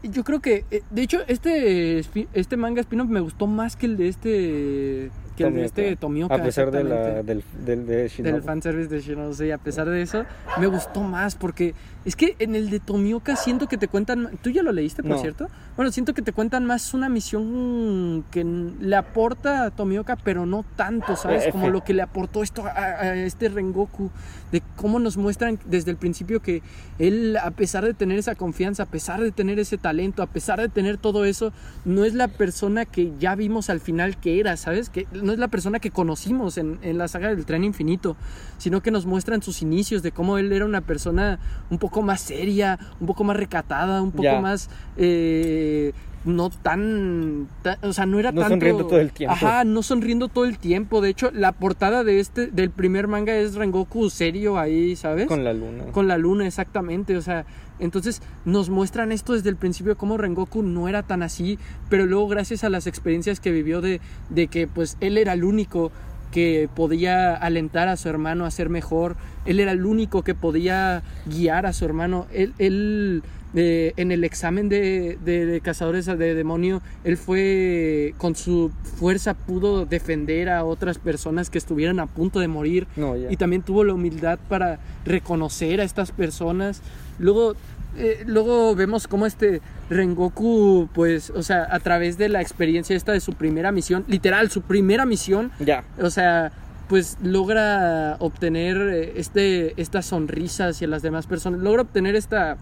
[0.03, 1.99] yo creo que, eh, de hecho, este,
[2.33, 6.35] este manga spin-off me gustó más que el de este, que el de este Tomioka.
[6.35, 8.35] A pesar de la, del, del, de Shinobu.
[8.37, 10.25] del fanservice de Shinobu, sí, a pesar de eso,
[10.59, 14.51] me gustó más porque es que en el de Tomioka siento que te cuentan, tú
[14.51, 15.19] ya lo leíste, por No.
[15.19, 20.47] cierto, bueno, siento que te cuentan más una misión que le aporta a Tomioka, pero
[20.47, 21.47] no tanto, ¿sabes?
[21.47, 21.73] Eh, Como F.
[21.73, 24.11] lo que le aportó esto a, a este Rengoku,
[24.53, 26.63] de cómo nos muestran desde el principio que
[26.99, 30.61] él, a pesar de tener esa confianza, a pesar de tener ese talento, a pesar
[30.61, 31.53] de tener todo eso,
[31.85, 34.91] no es la persona que ya vimos al final que era, ¿sabes?
[34.91, 38.17] Que no es la persona que conocimos en, en la saga del tren infinito,
[38.59, 41.39] sino que nos muestran sus inicios de cómo él era una persona
[41.71, 44.71] un poco más seria, un poco más recatada, un poco más...
[44.97, 45.93] eh,
[46.25, 49.35] no tan, tan- o sea no era No tanto sonriendo todo el tiempo.
[49.35, 53.35] ajá no sonriendo todo el tiempo de hecho la portada de este del primer manga
[53.37, 55.85] es Rengoku serio ahí sabes Con la luna.
[55.93, 57.17] con la luna, exactamente.
[57.17, 57.45] O sea,
[57.79, 62.27] entonces nos muestran esto desde el principio, cómo Rengoku no era tan así, pero luego
[62.29, 64.01] gracias a las experiencias que vivió de,
[64.31, 65.93] de que pues él era el único
[66.33, 71.03] que podía alentar a su hermano a ser mejor, él era el único que podía
[71.25, 73.23] guiar a su hermano, él, él
[73.55, 79.35] eh, en el examen de, de- de cazadores de demonio, él fue con su fuerza
[79.35, 83.85] pudo defender a otras personas que estuvieran a punto de morir No, y también tuvo
[83.85, 86.83] la humildad para reconocer a estas personas.
[87.19, 87.55] Luego,
[87.97, 93.13] eh, luego vemos cómo este Rengoku, pues, o sea, a través de la experiencia esta
[93.13, 95.85] de su primera misión, literal, su primera misión, Ya.
[96.01, 96.53] o sea,
[96.89, 102.57] pues logra obtener eh, este, estas sonrisas hacia las demás personas, logra obtener esta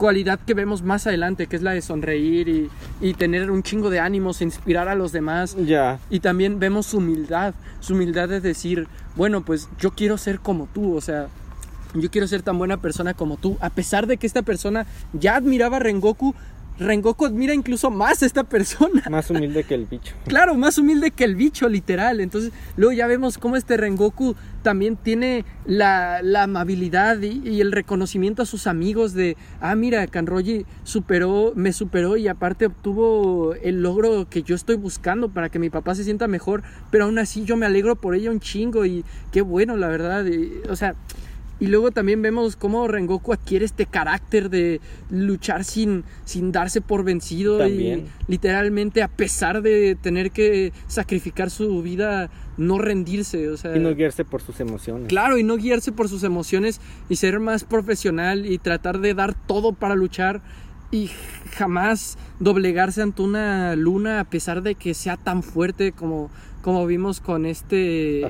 [0.00, 2.70] cualidad que vemos más adelante, que es la de sonreír y,
[3.02, 5.54] y tener un chingo de ánimos, inspirar a los demás.
[5.62, 6.00] Ya.
[6.08, 10.68] Y también vemos su humildad, su humildad de decir, bueno, pues yo quiero ser como
[10.72, 11.28] tú, o sea,
[11.92, 15.36] yo quiero ser tan buena persona como tú, a pesar de que esta persona ya
[15.36, 16.34] admiraba a Rengoku
[16.80, 19.02] Rengoku admira incluso más a esta persona.
[19.10, 20.14] Más humilde que el bicho.
[20.26, 22.20] Claro, más humilde que el bicho, literal.
[22.20, 27.72] Entonces, luego ya vemos cómo este Rengoku también tiene la, la amabilidad y, y el
[27.72, 33.82] reconocimiento a sus amigos de, ah, mira, Kanroji superó, me superó y aparte obtuvo el
[33.82, 37.44] logro que yo estoy buscando para que mi papá se sienta mejor, pero aún así
[37.44, 40.24] yo me alegro por ella un chingo y qué bueno, la verdad.
[40.24, 40.94] y, o sea,
[41.60, 47.04] y luego también vemos cómo Rengoku adquiere este carácter de luchar sin, sin darse por
[47.04, 48.06] vencido También.
[48.26, 53.48] y literalmente a pesar de tener que sacrificar su vida, no rendirse.
[53.50, 55.08] O sea, Y no guiarse por sus emociones.
[55.08, 59.34] Claro, y no guiarse por sus emociones y ser más profesional y tratar de dar
[59.34, 60.40] todo para luchar
[60.90, 61.10] y
[61.56, 66.30] jamás doblegarse ante una luna a pesar de que sea tan fuerte como,
[66.62, 68.24] como vimos con este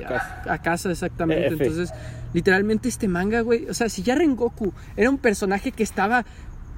[0.47, 1.47] a, casa exactamente.
[1.47, 1.63] F.
[1.63, 1.93] Entonces,
[2.33, 6.25] literalmente este manga, güey, o sea, si ya Rengoku era un personaje que estaba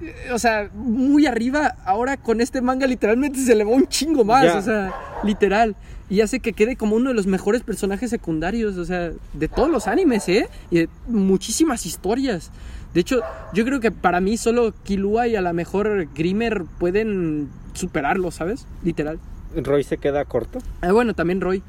[0.01, 4.55] eh, o sea, muy arriba, ahora con este manga literalmente se elevó un chingo más,
[4.55, 4.93] o sea,
[5.23, 5.75] literal.
[6.09, 9.69] Y hace que quede como uno de los mejores personajes secundarios, o sea, de todos
[9.69, 10.49] los animes, ¿eh?
[10.69, 12.51] Y de muchísimas historias.
[12.93, 13.21] De hecho,
[13.53, 18.67] yo creo que para mí solo Killua y a lo mejor Grimmer pueden superarlo, ¿sabes?
[18.83, 19.19] Literal.
[19.55, 20.59] Roy se queda corto.
[20.81, 21.63] Ah, bueno, también Roy.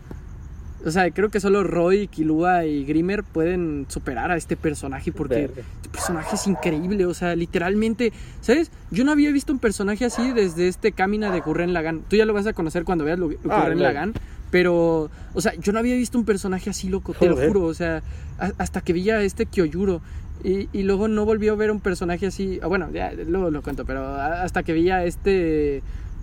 [0.86, 5.46] O sea, creo que solo Roy, Killua y Grimmer pueden superar a este personaje porque
[5.46, 5.62] Verga.
[5.76, 7.06] este personaje es increíble.
[7.06, 8.70] O sea, literalmente, ¿sabes?
[8.90, 12.02] Yo no había visto un personaje así desde este Camina de Gurren Lagann.
[12.06, 13.74] Tú ya lo vas a conocer cuando veas lo- Gurren claro.
[13.76, 14.12] Lagann.
[14.50, 17.62] Pero, o sea, yo no había visto un personaje así, loco, te lo juro.
[17.62, 18.02] O sea,
[18.38, 20.02] a- hasta que vi a este Kyojuro.
[20.44, 22.60] Y, y luego no volví a ver un personaje así.
[22.62, 25.82] ah, Bueno, ya luego lo cuento, pero hasta que vi a este.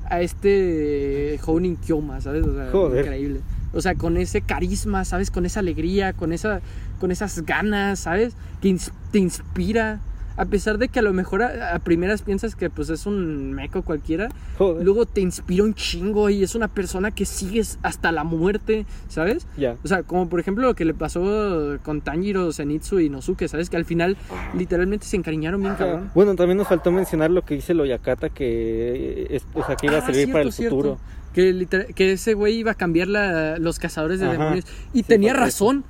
[0.09, 1.39] A este.
[1.43, 2.45] Hounin Kyoma, ¿sabes?
[2.45, 3.03] O sea, Joder.
[3.05, 3.41] increíble.
[3.73, 5.31] O sea, con ese carisma, ¿sabes?
[5.31, 6.61] Con esa alegría, con, esa,
[6.99, 8.35] con esas ganas, ¿sabes?
[8.61, 9.99] Que ins- te inspira.
[10.41, 13.53] A pesar de que a lo mejor a, a primeras piensas que pues es un
[13.53, 14.83] meco cualquiera, Joder.
[14.83, 19.45] luego te inspira un chingo y es una persona que sigues hasta la muerte, ¿sabes?
[19.83, 23.69] O sea, como por ejemplo lo que le pasó con Tanjiro, Zenitsu y Nosuke, ¿sabes?
[23.69, 24.17] Que al final
[24.57, 26.09] literalmente se encariñaron bien cabrón.
[26.15, 29.85] Bueno, también nos faltó mencionar lo que dice el Oyakata, que, es, o sea, que
[29.85, 30.99] iba a Ah, servir para el cierto, futuro.
[31.35, 34.33] Que, que ese güey iba a cambiar la- los cazadores de Ajá.
[34.33, 34.65] demonios.
[34.91, 35.39] Y Sí, tenía eso.
[35.39, 35.83] razón.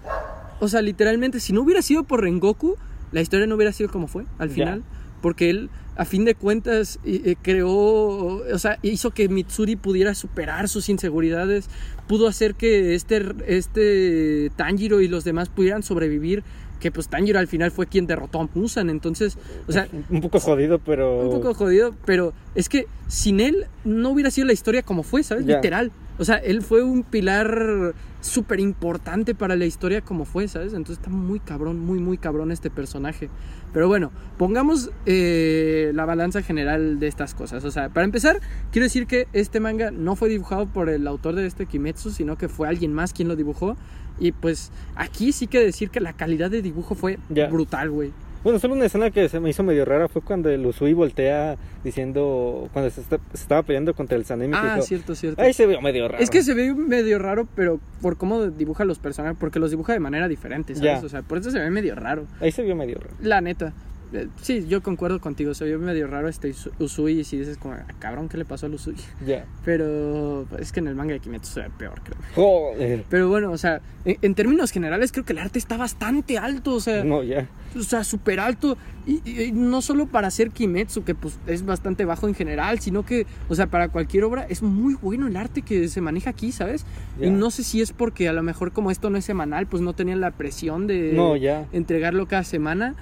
[0.59, 2.75] O sea, literalmente, si no hubiera sido por Rengoku,
[3.11, 4.83] la historia no hubiera sido como fue al final.
[5.21, 10.67] Porque él, a fin de cuentas, eh, creó, o sea, hizo que Mitsuri pudiera superar
[10.67, 11.69] sus inseguridades.
[12.07, 16.43] Pudo hacer que este, este Tanjiro y los demás pudieran sobrevivir.
[16.81, 18.89] Que pues Tanjiro al final fue quien derrotó a Musan.
[18.89, 21.21] Entonces, o sea, Un poco jodido, pero...
[21.21, 25.23] un poco jodido, pero es que sin él no hubiera sido la historia como fue,
[25.23, 25.45] ¿sabes?
[25.45, 25.91] Literal.
[26.17, 30.73] O sea, él fue un pilar súper importante para la historia como fue, ¿sabes?
[30.73, 33.29] Entonces está muy cabrón, muy, muy cabrón este personaje.
[33.73, 37.63] Pero bueno, pongamos eh, la balanza general de estas cosas.
[37.63, 38.39] O sea, para empezar,
[38.71, 42.37] quiero decir que este manga no fue dibujado por el autor de este Kimetsu, sino
[42.37, 43.75] que fue alguien más quien lo dibujó.
[44.19, 47.47] Y pues aquí sí que decir que la calidad de dibujo fue Ya.
[47.47, 48.11] brutal, güey.
[48.43, 51.57] Bueno, solo una escena que se me hizo medio rara fue cuando el Usui voltea
[51.83, 55.39] diciendo, cuando se, está- se estaba peleando contra el Sanemi, Ah, dijo, cierto, cierto.
[55.39, 56.23] ahí se vio medio raro.
[56.23, 59.93] Es que se ve medio raro, pero por cómo dibuja los personajes, porque los dibuja
[59.93, 61.01] de manera diferente, ¿sabes?
[61.01, 61.05] Ya.
[61.05, 62.25] O sea, por eso se ve medio raro.
[62.39, 63.13] Ahí se vio medio raro.
[63.21, 63.73] La neta.
[64.13, 67.75] Eh, Sí, yo concuerdo contigo, ve medio raro este Usu- Usui y si dices como,
[67.75, 68.95] "Ah, cabrón, ¿qué le pasó al Usui?
[69.25, 69.45] Ya.
[69.65, 72.17] Pero es que en el manga de Kimetsu se ve peor, creo.
[72.35, 73.05] Joder.
[73.09, 76.73] Pero bueno, o sea, en, en términos generales creo que el arte está bastante alto,
[76.75, 77.47] o sea, No, ya.
[77.77, 78.77] o sea, súper alto.
[79.07, 82.79] Y, y- y no solo para hacer Kimetsu, que pues es bastante bajo en general,
[82.79, 86.29] sino que, o sea, para cualquier obra es muy bueno el arte que se maneja
[86.31, 86.85] aquí, ¿sabes?
[87.19, 89.81] Y no sé si es porque a lo mejor como esto no es semanal, pues
[89.81, 91.35] no tenían la presión de No,
[91.71, 92.95] entregarlo cada semana.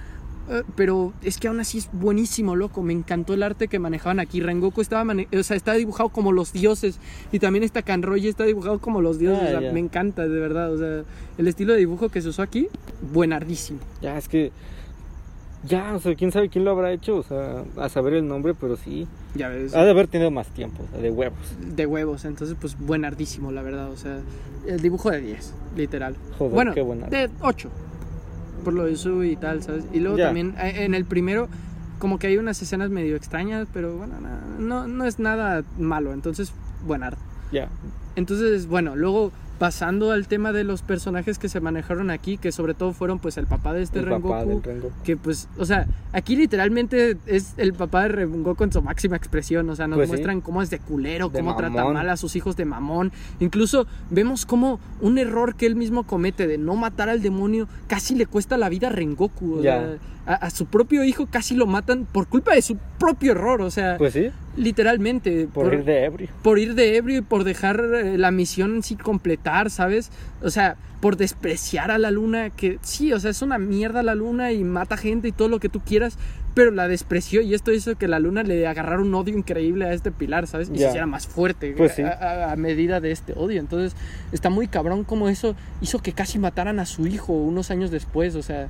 [0.76, 2.82] Pero es que aún así es buenísimo, loco.
[2.82, 4.40] Me encantó el arte que manejaban aquí.
[4.40, 6.98] Rengoku estaba, mane- o sea, está dibujado como los dioses.
[7.32, 9.50] Y también esta Kanroji está dibujado como los dioses.
[9.54, 10.72] Ah, o sea, me encanta, de verdad.
[10.72, 11.04] O sea,
[11.38, 12.68] el estilo de dibujo que se usó aquí,
[13.12, 13.78] buenardísimo.
[14.02, 14.50] Ya, es que...
[15.68, 18.54] Ya, o sea, quién sabe quién lo habrá hecho, o sea, a saber el nombre,
[18.58, 19.06] pero sí.
[19.34, 19.74] Ya ves.
[19.74, 21.36] Ha de haber tenido más tiempo, o sea, de huevos.
[21.60, 24.20] de huevos, entonces pues buenardísimo, la verdad, o sea,
[24.66, 26.16] el dibujo de 10, literal.
[26.38, 27.68] Joder, bueno, qué de 8,
[28.60, 29.84] por lo de su y tal, ¿sabes?
[29.92, 31.48] Y luego también eh, en el primero,
[31.98, 34.14] como que hay unas escenas medio extrañas, pero bueno,
[34.58, 36.52] no, no es nada malo, entonces
[36.86, 37.16] buenard.
[37.52, 37.68] Ya.
[38.16, 42.72] Entonces, bueno, luego pasando al tema de los personajes que se manejaron aquí, que sobre
[42.72, 44.94] todo fueron pues el papá de este el papá Rengoku, del Rengoku.
[45.04, 49.68] que pues, o sea, aquí literalmente es el papá de Rengoku en su máxima expresión,
[49.68, 50.12] o sea, nos Pues sí.
[50.12, 53.86] muestran cómo es de culero, De cómo trata mal a sus hijos de mamón, incluso
[54.08, 58.24] vemos como un error que él mismo comete de no matar al demonio casi le
[58.24, 62.06] cuesta la vida a Rengoku, o sea, a, a su propio hijo casi lo matan
[62.10, 64.30] por culpa de su propio error, o sea, Pues sí.
[64.56, 65.46] Literalmente.
[65.52, 66.28] Por, ir de ebrio.
[66.42, 70.10] por ir de ebrio y por dejar eh, la misión sin completar, ¿sabes?
[70.42, 74.14] O sea, por despreciar a la luna, que sí, o sea, es una mierda la
[74.14, 76.18] luna y mata gente y todo lo que tú quieras,
[76.54, 79.92] pero la despreció y esto hizo que la luna le agarrara un odio increíble a
[79.94, 80.68] este pilar, ¿sabes?
[80.68, 80.88] Y se Ya.
[80.88, 82.02] hiciera más fuerte Pues sí.
[82.02, 83.60] a, a- a medida de este odio.
[83.60, 83.96] Entonces,
[84.32, 88.34] está muy cabrón como eso hizo que casi mataran a su hijo unos años después,
[88.34, 88.68] o sea...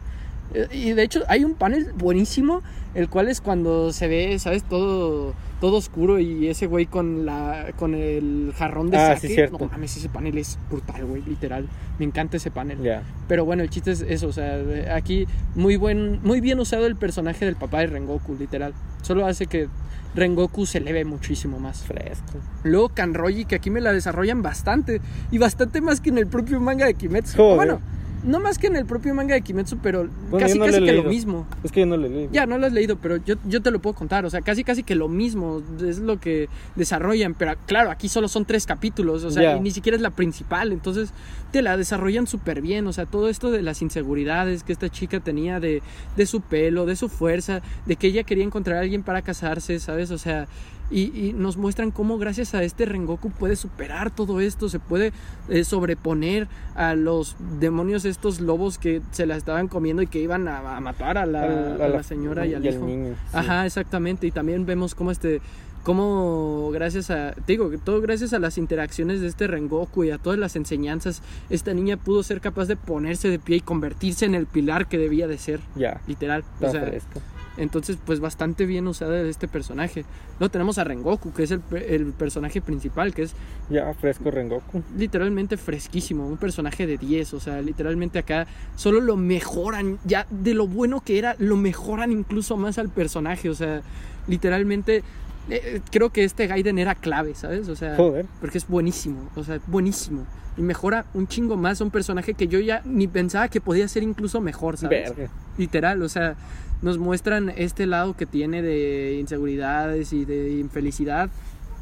[0.55, 2.62] eh, Y de hecho hay un panel buenísimo,
[2.95, 4.62] el cual es cuando se ve, ¿sabes?
[4.62, 9.28] Todo, todo oscuro y ese güey con, la, con el jarrón de Ah, saque.
[9.28, 9.58] sí, cierto.
[9.58, 11.68] No mames, ese panel es brutal, güey, literal.
[11.98, 12.82] Me encanta ese panel.
[12.82, 13.02] Ya.
[13.28, 14.58] Pero bueno, el chiste es eso, o sea,
[14.94, 18.72] aquí muy buen, muy bien usado el personaje del papá de Rengoku, literal.
[19.02, 19.68] Solo hace que
[20.14, 21.82] Rengoku se eleve muchísimo más.
[21.82, 22.38] Fresco.
[22.64, 25.00] Luego Kanroji, que aquí me la desarrollan bastante,
[25.30, 27.36] y bastante más que en el propio manga de Kimetsu.
[27.36, 27.56] Joder.
[27.56, 27.80] Bueno,
[28.25, 30.83] no más que en el propio manga de Kimetsu, pero Bueno, casi no lo casi
[30.83, 31.11] he que lo leído.
[31.11, 31.47] mismo.
[31.64, 32.29] Es que yo no le leí.
[32.33, 34.25] Ya, no lo has leído, pero yo, yo te lo puedo contar.
[34.27, 37.35] O sea, casi casi que lo mismo es lo que desarrollan.
[37.35, 39.25] Pero claro, aquí solo son tres capítulos.
[39.25, 40.73] O sea, y ni siquiera es la principal.
[40.73, 41.12] Entonces,
[41.53, 42.87] te la desarrollan súper bien.
[42.87, 45.83] O sea, todo esto de las inseguridades que esta chica tenía de,
[46.16, 49.79] de su pelo, de su fuerza, de que ella quería encontrar a alguien para casarse,
[49.81, 50.11] ¿sabes?
[50.11, 50.47] O sea,
[50.91, 55.12] y, y nos muestran cómo gracias a este Rengoku puede superar todo esto, se puede
[55.49, 60.49] eh, sobreponer a los demonios, estos lobos que se la estaban comiendo y que iban
[60.49, 62.84] a, a matar a la, Al- a la señora y al hijo.
[62.84, 63.14] niño.
[63.14, 63.36] sí.
[63.36, 64.26] Ajá, exactamente.
[64.26, 65.41] Y también vemos cómo este.
[65.82, 67.32] Cómo gracias a.
[67.32, 70.55] Te digo, que todo gracias a las interacciones de este Rengoku y a todas las
[70.55, 74.88] enseñanzas, esta niña pudo ser capaz de ponerse de pie y convertirse en el pilar
[74.88, 75.61] que debía de ser.
[75.76, 76.01] Ya.
[76.07, 76.45] Literal.
[76.55, 77.20] Está o sea, fresco.
[77.61, 80.04] Entonces, pues bastante bien usada este personaje.
[80.38, 83.34] Luego tenemos a Rengoku, que es el, el personaje principal, que es
[83.68, 84.82] Ya, fresco Rengoku.
[84.96, 88.46] literalmente fresquísimo, un personaje de 10, o sea, literalmente acá
[88.76, 93.48] solo lo mejoran, ya de lo bueno que era, lo mejoran incluso más al personaje,
[93.50, 93.82] o sea,
[94.26, 95.02] literalmente
[95.50, 97.68] eh, creo que este Gaiden era clave, ¿sabes?
[97.68, 98.26] O sea, Joder.
[98.40, 100.24] porque es buenísimo, o sea, buenísimo.
[100.56, 103.86] Y mejora un chingo más a un personaje que yo ya ni pensaba que podía
[103.88, 105.16] ser incluso mejor, ¿sabes?
[105.16, 105.32] Verga.
[105.58, 106.34] Literal, o sea,
[106.83, 111.31] nos muestran este lado que tiene de inseguridades y de infelicidad,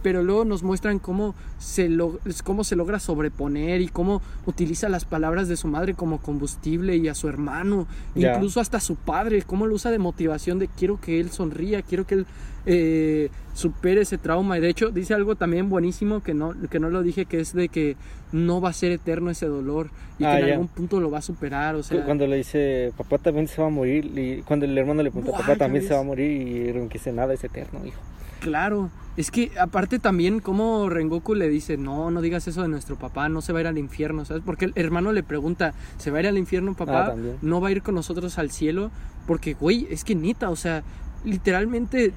[0.03, 5.05] pero luego nos muestran cómo se, lo- cómo se logra sobreponer y cómo utiliza las
[5.05, 9.43] palabras de su madre como combustible y a su hermano, incluso hasta a su padre,
[9.43, 12.27] cómo lo usa de motivación de quiero que él sonría, quiero que él
[12.67, 14.59] eh, supere ese trauma.
[14.59, 17.53] Y de hecho dice algo también buenísimo que no, que no lo dije, que es
[17.55, 17.97] de que
[18.33, 19.89] no va a ser eterno ese dolor
[20.19, 21.75] y Ah, que en algún punto lo va a superar.
[21.77, 25.03] O sea, cuando le dice, papá también se va a morir, y cuando el hermano
[25.03, 25.89] le pregunta, papá también ves.
[25.89, 27.99] se va a morir, y que dice, nada es eterno, hijo.
[28.41, 32.97] Claro, es que aparte también como Rengoku le dice, no, no digas eso de nuestro
[32.97, 34.45] papá, no se va a ir al infierno, ¿sabes?
[34.47, 37.09] Porque el hermano le pregunta, ¿se va a ir al infierno papá?
[37.09, 37.17] Ah.
[37.43, 38.93] ¿No va a ir con nosotros al cielo?
[39.27, 40.85] Porque, güey, es que neta, o sea,
[41.25, 42.13] literalmente,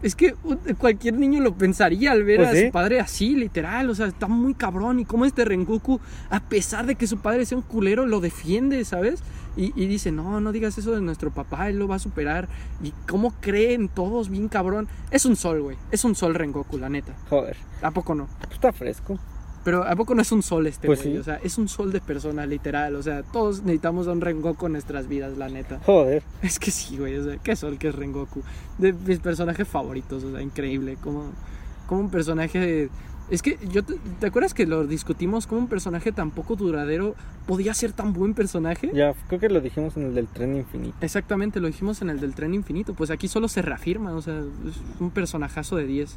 [0.00, 0.36] es que
[0.78, 2.66] cualquier niño lo pensaría al ver Pues a sí.
[2.66, 5.00] su padre así, literal, o sea, está muy cabrón.
[5.00, 6.00] Y cómo este Rengoku,
[6.30, 9.24] a pesar de que su padre sea un culero, lo defiende, ¿sabes?
[9.56, 12.48] Y, y dice, no, no digas eso de nuestro papá, él lo va a superar.
[12.82, 14.88] Y cómo creen todos, bien cabrón.
[15.10, 15.76] Es un sol, güey.
[15.92, 17.14] Es un sol Rengoku, la neta.
[17.30, 18.26] Joder, ¿A poco no?
[18.40, 19.18] pues está fresco.
[19.64, 21.14] Pero ¿a poco no es un sol este, Pues güey?
[21.14, 21.18] sí.
[21.18, 22.96] O sea, es un sol de persona, literal.
[22.96, 25.80] O sea, todos necesitamos a un Rengoku en nuestras vidas, la neta.
[25.86, 27.16] Joder, Es que sí, güey.
[27.16, 28.42] O sea, qué sol que es Rengoku.
[28.76, 30.98] De mis personajes favoritos, o sea, increíble.
[31.02, 31.30] Como,
[31.86, 32.90] como un personaje.
[33.30, 37.14] Es que yo te, ¿te acuerdas que lo discutimos como un personaje tan poco duradero
[37.46, 38.90] podía ser tan buen personaje?
[38.94, 40.94] ya, creo que lo dijimos en el del tren infinito.
[41.00, 42.92] Exactamente, lo dijimos en el del tren infinito.
[42.94, 46.16] Pues aquí solo se reafirma, o sea, es un personajazo de 10.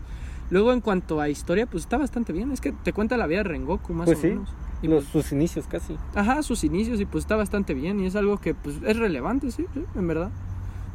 [0.50, 2.52] Luego, en cuanto a historia, pues está bastante bien.
[2.52, 4.50] Es que te cuenta la vida de Rengoku, más Pues o sí, menos.
[4.82, 5.96] Y Los, pues, sus inicios casi.
[6.14, 8.00] ajá, sus inicios, y pues está bastante bien.
[8.00, 10.30] Y es algo que pues es relevante, sí, sí, en verdad.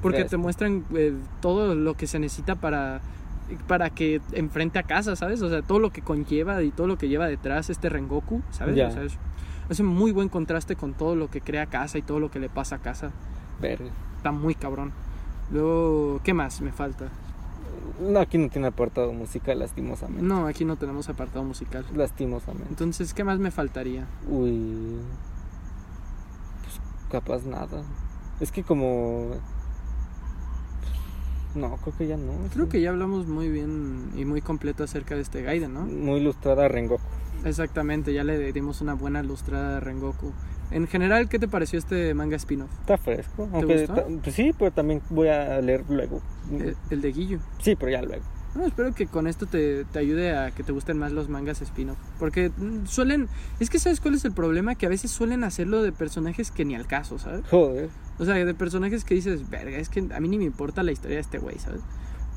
[0.02, 3.00] Porque te muestran eh, todo lo que se necesita para,
[3.66, 5.42] para que enfrente a casa, ¿sabes?
[5.42, 8.76] O sea, todo lo que conlleva y todo lo que lleva detrás este Rengoku, ¿sabes?
[8.76, 8.88] Ya.
[8.88, 9.02] O sea,
[9.68, 12.40] es, un muy buen contraste con todo lo que crea casa y todo lo que
[12.40, 13.12] le pasa a casa.
[13.60, 13.90] Verga.
[14.16, 14.92] Está muy cabrón.
[15.50, 17.08] Luego, ¿qué más me falta?
[18.00, 20.22] No, aquí no tiene apartado musical, lastimosamente.
[20.22, 21.84] No, aquí no tenemos apartado musical.
[21.94, 22.68] Lastimosamente.
[22.70, 24.06] Entonces, ¿qué más me faltaría?
[24.28, 24.98] Uy.
[26.62, 26.80] Pues
[27.10, 27.82] capaz nada.
[28.40, 29.36] Es que como.
[31.54, 32.32] No, creo que ya no.
[32.52, 32.70] Creo sí.
[32.72, 35.82] que ya hablamos muy bien y muy completo acerca de este Gaiden, ¿no?
[35.86, 37.02] Muy ilustrada Rengoku.
[37.44, 40.32] Exactamente, ya le dimos una buena lustrada a Rengoku.
[40.70, 42.70] En general, ¿qué te pareció este manga spin-off?
[42.80, 43.48] Está fresco.
[43.52, 44.06] Aunque gustó?
[44.22, 46.22] pues sí, pero también voy a leer luego.
[46.50, 47.38] El, el de Guillo.
[47.60, 48.24] Sí, pero ya luego.
[48.54, 51.62] No, espero que con esto te, te ayude a que te gusten más los mangas
[51.62, 51.96] spin-off.
[52.18, 53.28] Porque mm, suelen...
[53.60, 54.74] Es que ¿sabes cuál es el problema?
[54.74, 57.44] Que a veces suelen hacerlo de personajes que ni al caso, ¿sabes?
[57.50, 57.88] Joder.
[58.18, 60.92] O sea, de personajes que dices, verga, es que a mí ni me importa la
[60.92, 61.80] historia de este güey, ¿sabes?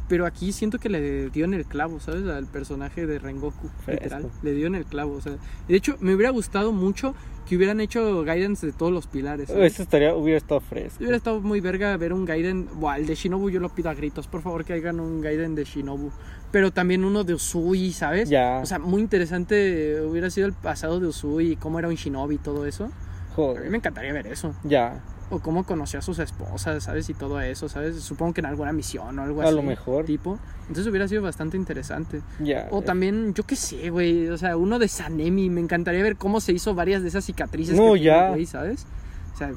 [0.08, 2.28] pero aquí siento que le dio en el clavo, ¿sabes?
[2.28, 4.04] Al personaje de Rengoku, Fresco.
[4.04, 4.32] literal.
[4.44, 5.34] Le dio en el clavo, o sea.
[5.68, 7.16] De hecho, me hubiera gustado mucho
[7.48, 9.50] que hubieran hecho Guidance de todos los pilares.
[9.50, 9.74] ¿sabes?
[9.74, 10.98] Eso estaría, hubiera estado fresco.
[11.00, 12.68] Hubiera estado muy verga ver un Gaiden.
[12.76, 14.28] Buah, el de Shinobu yo lo pido a gritos.
[14.28, 16.12] Por favor, que hagan un Gaiden de Shinobu.
[16.52, 18.30] Pero también uno de Usui, ¿sabes?
[18.30, 18.60] Ya.
[18.62, 22.40] O sea, muy interesante hubiera sido el pasado de Usui, cómo era un Shinobi y
[22.40, 22.86] todo eso.
[22.86, 22.94] A mí
[23.36, 23.70] Joder.
[23.70, 24.56] me encantaría ver eso.
[24.64, 25.04] Ya.
[25.32, 27.10] O cómo conoció a sus esposas, ¿sabes?
[27.10, 28.00] Y todo eso, ¿sabes?
[28.00, 29.56] Supongo que en alguna misión o algo A así.
[29.56, 30.06] lo mejor.
[30.06, 30.38] Tipo.
[30.62, 32.22] Entonces hubiera sido bastante interesante.
[32.40, 32.68] Ya.
[32.70, 34.28] O también, yo qué sé, güey.
[34.30, 35.50] O sea, uno de Sanemi.
[35.50, 37.76] Me encantaría ver cómo se hizo varias de esas cicatrices.
[37.76, 38.30] No, que ya.
[38.30, 38.86] güey, ¿sabes?
[39.34, 39.52] O sea,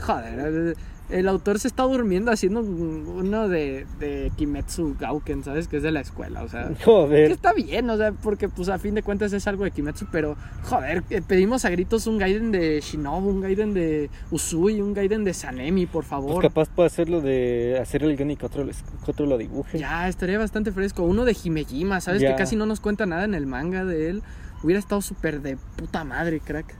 [0.00, 0.76] joder.
[1.10, 5.68] El, autor se está durmiendo haciendo un- uno de, de Kimetsu Gauken, ¿sabes?
[5.68, 6.42] Que es de la escuela.
[6.42, 7.30] O sea, que Joder.
[7.32, 10.36] está bien, o sea, porque pues a fin de cuentas es algo de Kimetsu, pero
[10.64, 15.24] joder, eh, pedimos a gritos un Gaiden de Shinobu, un Gaiden de Usui, un Gaiden
[15.24, 16.42] de Sanemi, por Pues favor.
[16.42, 19.78] capaz puede hacerlo de hacer el guion y que otro, que lo dibuje.
[19.78, 21.02] Ya, estaría bastante fresco.
[21.02, 22.20] Uno de Himejima, ¿sabes?
[22.22, 22.30] Ya.
[22.30, 24.22] Que casi no nos cuenta nada en el manga de él.
[24.62, 26.74] Hubiera estado súper de puta madre, crack.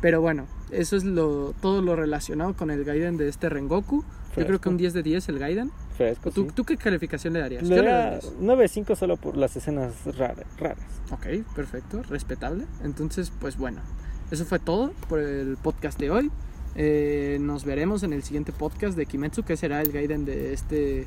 [0.00, 4.04] Pero bueno, eso es lo todo lo relacionado con el Gaiden de este Rengoku.
[4.36, 5.70] Yo creo que un 10 de 10 el Gaiden.
[5.96, 6.50] Fresco, ¿Tú, sí.
[6.54, 7.62] ¿Tú qué calificación le darías?
[7.64, 8.84] Le Yo le daría doy 10.
[8.86, 10.46] 9.5 solo por las escenas raras.
[10.58, 10.78] raras.
[11.10, 12.64] Ok, perfecto, respetable.
[12.84, 13.80] Entonces, pues bueno,
[14.30, 16.30] eso fue todo por el podcast de hoy.
[16.76, 21.06] Eh, nos veremos en el siguiente podcast de Kimetsu, que será el Gaiden de este,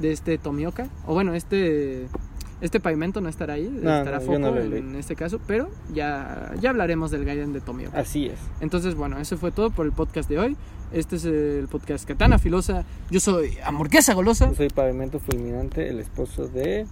[0.00, 0.88] de este Tomioka.
[1.06, 2.08] O bueno, este,
[2.60, 6.52] este pavimento no estará ahí, No, estará no, foco no en este caso, pero ya,
[6.60, 7.98] ya hablaremos del Gaiden de Tomioka.
[7.98, 8.38] Así es.
[8.60, 10.56] Entonces, bueno, eso fue todo por el podcast de hoy.
[10.92, 12.84] Este es el podcast Katana Filosa.
[13.10, 14.48] Yo soy Hamburguesa Golosa.
[14.50, 16.86] Yo soy Pavimento Fulminante, el esposo de